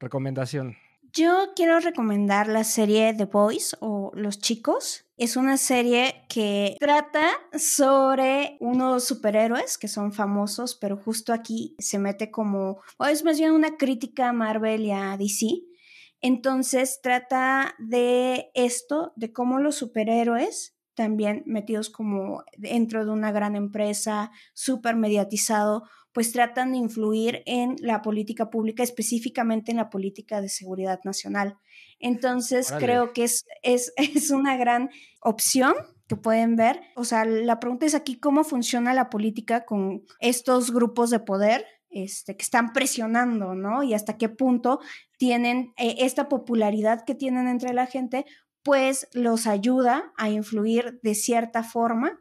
recomendación. 0.01 0.77
Yo 1.15 1.53
quiero 1.55 1.79
recomendar 1.79 2.49
la 2.49 2.65
serie 2.65 3.13
The 3.13 3.27
Boys 3.27 3.77
o 3.81 4.13
Los 4.15 4.39
Chicos. 4.39 5.05
Es 5.19 5.37
una 5.37 5.59
serie 5.59 6.25
que 6.31 6.75
trata 6.81 7.29
sobre 7.53 8.57
unos 8.61 9.05
superhéroes 9.05 9.77
que 9.77 9.89
son 9.89 10.15
famosos, 10.15 10.75
pero 10.75 10.97
justo 10.97 11.35
aquí 11.35 11.77
se 11.79 11.99
mete 11.99 12.31
como, 12.31 12.81
o 12.97 13.05
es 13.05 13.25
más 13.25 13.39
bien 13.39 13.53
una 13.53 13.77
crítica 13.77 14.31
a 14.31 14.33
Marvel 14.33 14.87
y 14.87 14.93
a 14.93 15.15
DC. 15.19 15.49
Entonces 16.23 17.01
trata 17.03 17.75
de 17.79 18.51
esto, 18.55 19.13
de 19.17 19.35
cómo 19.35 19.59
los 19.59 19.75
superhéroes 19.75 20.79
también 20.95 21.43
metidos 21.47 21.91
como 21.91 22.45
dentro 22.57 23.05
de 23.05 23.11
una 23.11 23.33
gran 23.33 23.57
empresa, 23.57 24.31
súper 24.55 24.97
mediatizado, 24.97 25.85
pues 26.13 26.33
tratan 26.33 26.73
de 26.73 26.79
influir 26.79 27.43
en 27.47 27.77
la 27.81 28.03
política 28.03 28.51
pública, 28.51 28.83
específicamente 28.83 29.71
en 29.71 29.79
la 29.79 29.91
política 29.91 30.41
de 30.41 30.49
seguridad 30.49 31.01
nacional. 31.05 31.57
Entonces, 31.99 32.73
creo 32.79 33.13
que 33.13 33.25
es, 33.25 33.47
es, 33.63 33.93
es 33.97 34.31
una 34.31 34.57
gran 34.57 34.91
opción 35.21 35.75
que 36.09 36.17
pueden 36.17 36.57
ver. 36.57 36.81
O 36.97 37.05
sea, 37.05 37.25
la 37.25 37.61
pregunta 37.61 37.87
es 37.87 37.95
aquí 37.95 38.19
cómo 38.19 38.45
funciona 38.45 38.93
la 38.93 39.09
política 39.09 39.65
con 39.65 40.03
estos 40.21 40.73
grupos 40.73 41.11
de 41.11 41.21
poder 41.21 41.65
este, 41.91 42.37
que 42.37 42.43
están 42.43 42.73
presionando, 42.73 43.55
¿no? 43.55 43.83
Y 43.83 43.95
hasta 43.95 44.17
qué 44.17 44.29
punto 44.29 44.81
tienen 45.19 45.73
eh, 45.77 45.97
esta 45.99 46.29
popularidad 46.29 47.05
que 47.05 47.15
tienen 47.15 47.49
entre 47.49 47.73
la 47.73 47.87
gente, 47.87 48.25
pues 48.63 49.09
los 49.13 49.47
ayuda 49.47 50.13
a 50.17 50.31
influir 50.31 51.01
de 51.03 51.15
cierta 51.15 51.63
forma 51.63 52.19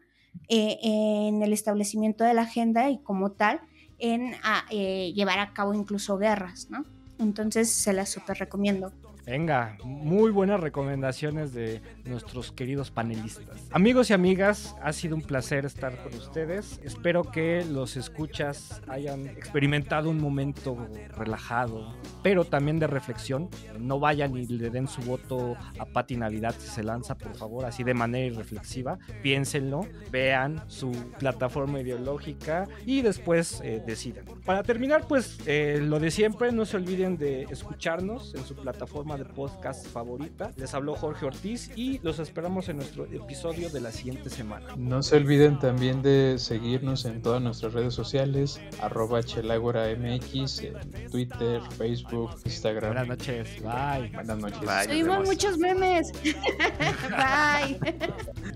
eh, 0.50 0.78
en 0.84 1.42
el 1.42 1.54
establecimiento 1.54 2.24
de 2.24 2.34
la 2.34 2.44
agenda 2.44 2.90
y 2.90 3.02
como 3.02 3.32
tal 3.34 3.62
en 4.02 4.36
eh, 4.70 5.14
llevar 5.14 5.40
a 5.40 5.54
cabo 5.54 5.74
incluso 5.74 6.18
guerras, 6.18 6.68
¿no? 6.70 6.84
Entonces 7.20 7.72
se 7.72 7.94
las 7.94 8.10
súper 8.10 8.40
recomiendo. 8.40 8.92
Venga, 9.32 9.78
muy 9.86 10.30
buenas 10.30 10.60
recomendaciones 10.60 11.54
de 11.54 11.82
nuestros 12.04 12.52
queridos 12.52 12.92
panelistas. 12.92 13.66
Amigos 13.72 14.10
y 14.10 14.14
amigas, 14.14 14.76
ha 14.84 14.92
sido 14.92 15.16
un 15.16 15.22
placer 15.22 15.66
estar 15.66 15.96
con 16.04 16.14
ustedes. 16.16 16.82
Espero 16.84 17.24
que 17.24 17.64
los 17.64 17.96
escuchas 17.96 18.82
hayan 18.90 19.28
experimentado 19.28 20.10
un 20.10 20.20
momento 20.20 20.86
relajado, 21.16 21.96
pero 22.22 22.44
también 22.44 22.78
de 22.78 22.88
reflexión. 22.88 23.48
No 23.80 24.02
vayan 24.02 24.36
y 24.36 24.48
le 24.48 24.70
den 24.70 24.90
su 24.90 25.02
voto 25.04 25.56
a 25.80 25.86
Pati 25.86 26.18
Navidad 26.18 26.54
si 26.60 26.68
se 26.68 26.84
lanza, 26.84 27.16
por 27.16 27.34
favor, 27.34 27.64
así 27.64 27.86
de 27.86 27.94
manera 27.94 28.26
irreflexiva. 28.26 29.00
Piénsenlo, 29.24 29.88
vean 30.12 30.62
su 30.68 30.92
plataforma 31.20 31.80
ideológica 31.80 32.68
y 32.86 33.02
después 33.02 33.62
eh, 33.64 33.82
decidan. 33.88 34.26
Para 34.46 34.62
terminar, 34.62 35.08
pues 35.08 35.40
eh, 35.46 35.80
lo 35.82 36.02
de 36.02 36.12
siempre, 36.12 36.52
no 36.52 36.66
se 36.66 36.76
olviden 36.76 37.18
de 37.18 37.44
escucharnos 37.44 38.36
en 38.36 38.44
su 38.44 38.58
plataforma 38.58 39.21
de 39.24 39.34
podcast 39.34 39.86
favorita. 39.88 40.52
Les 40.56 40.74
habló 40.74 40.96
Jorge 40.96 41.26
Ortiz 41.26 41.70
y 41.76 42.00
los 42.00 42.20
esperamos 42.20 42.70
en 42.70 42.78
nuestro 42.78 43.06
episodio 43.06 43.70
de 43.70 43.80
la 43.82 43.92
siguiente 43.92 44.30
semana. 44.30 44.66
No 44.78 45.04
se 45.04 45.18
olviden 45.18 45.60
también 45.60 46.02
de 46.02 46.38
seguirnos 46.40 47.06
en 47.06 47.22
todas 47.22 47.42
nuestras 47.42 47.74
redes 47.74 47.94
sociales, 47.94 48.60
arroba 48.82 49.20
MX, 49.20 50.60
en 50.64 51.10
Twitter, 51.12 51.62
Facebook, 51.78 52.32
Instagram. 52.46 52.94
Buenas 52.94 53.08
noches, 53.08 53.62
bye. 53.62 54.10
Buenas 54.14 54.38
noches. 54.38 54.86
Subimos 54.86 55.28
muchos 55.28 55.58
memes. 55.58 56.12
bye. 56.24 57.80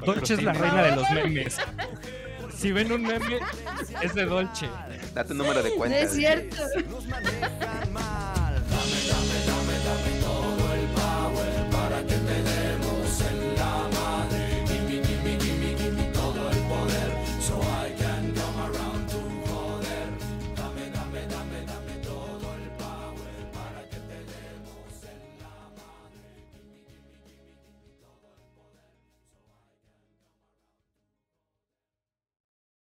Dolce 0.03 0.33
es 0.33 0.43
la 0.43 0.53
reina 0.53 0.83
de 0.83 0.95
los 0.95 1.09
memes. 1.11 1.57
Si 2.55 2.71
ven 2.71 2.91
un 2.91 3.03
meme, 3.03 3.39
es 4.01 4.15
de 4.15 4.25
Dolce. 4.25 4.67
Date 5.13 5.33
un 5.33 5.37
número 5.39 5.61
de 5.61 5.75
cuenta. 5.75 5.99
Es 5.99 6.13
cierto. 6.13 6.63